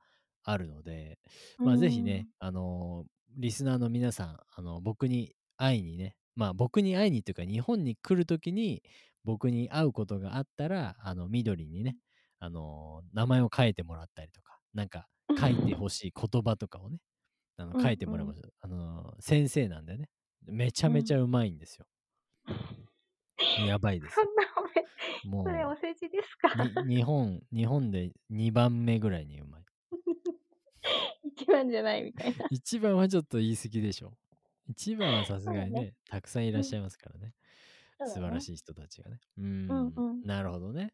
[0.43, 1.19] あるので、
[1.63, 3.05] まあぜひね、あの、
[3.38, 8.84] リスナーの皆さん、あの、僕に会いにね、まあ僕に会いにというか日本に来るときに
[9.24, 11.97] 僕に会うことがあったら、あの、緑にね、
[12.39, 15.07] あの、名前を書いてもらったりとか、なんか
[15.39, 16.99] 書いてほしい言葉とかをね、
[17.57, 18.41] あのうん書いてもらいます。
[18.61, 20.09] あの、先生なんでね、
[20.45, 21.86] めちゃめちゃうまいんですよ。
[23.68, 24.28] やばいですそよ。
[24.28, 24.70] んなおめ、
[25.24, 26.49] もそれお世辞ですか？
[26.88, 29.64] 日本、日本で2番目ぐらいにうまい。
[31.24, 32.47] 一番じゃないみたいな。
[32.49, 34.18] 一番はちょっと言い過ぎでしょ。
[34.68, 37.34] 一番はさすがにね、たくさんいらっしゃいますからね。
[37.97, 39.20] そうだね素晴らしい人たちがね。
[39.38, 40.93] うんうんうんなるほどね。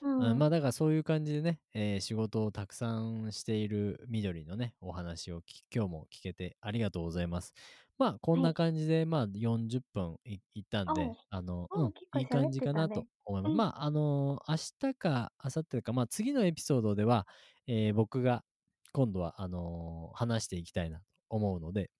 [0.00, 0.24] うん。
[0.24, 7.52] あまあだからそういう感じでね、えー仕事をたくさんしている緑のね、お話をき今日も聞けてありがとうございます。
[7.98, 13.50] まあこんな感じで、まあ40分いいったんであの、おううんいい感じかなと思います。
[13.50, 17.26] うんまああの明日か明後日か、まあ次のエピソードでは、
[17.66, 18.44] えー僕が
[18.92, 21.90] 今度はあのー話していきたいなと思うので、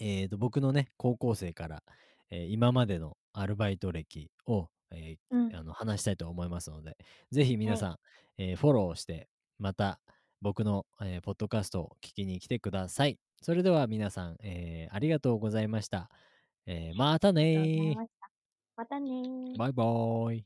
[0.00, 1.82] えー、と僕のね高校生から、
[2.30, 6.96] えー、今までのアルバイト歴を、えーうん、あの話したいと思いますので
[7.30, 7.98] ぜひ皆さん、は
[8.38, 9.28] い、えー、フォローして
[9.58, 10.00] また
[10.42, 13.18] 僕の、えー、ポッドキストを聞きに来てください。
[13.42, 16.08] それでは皆さん、えー、ありがとうございました、
[16.66, 17.94] えー、またね
[18.76, 18.98] また。
[18.98, 19.10] ね
[19.58, 19.84] バイバ
[20.32, 20.44] イ。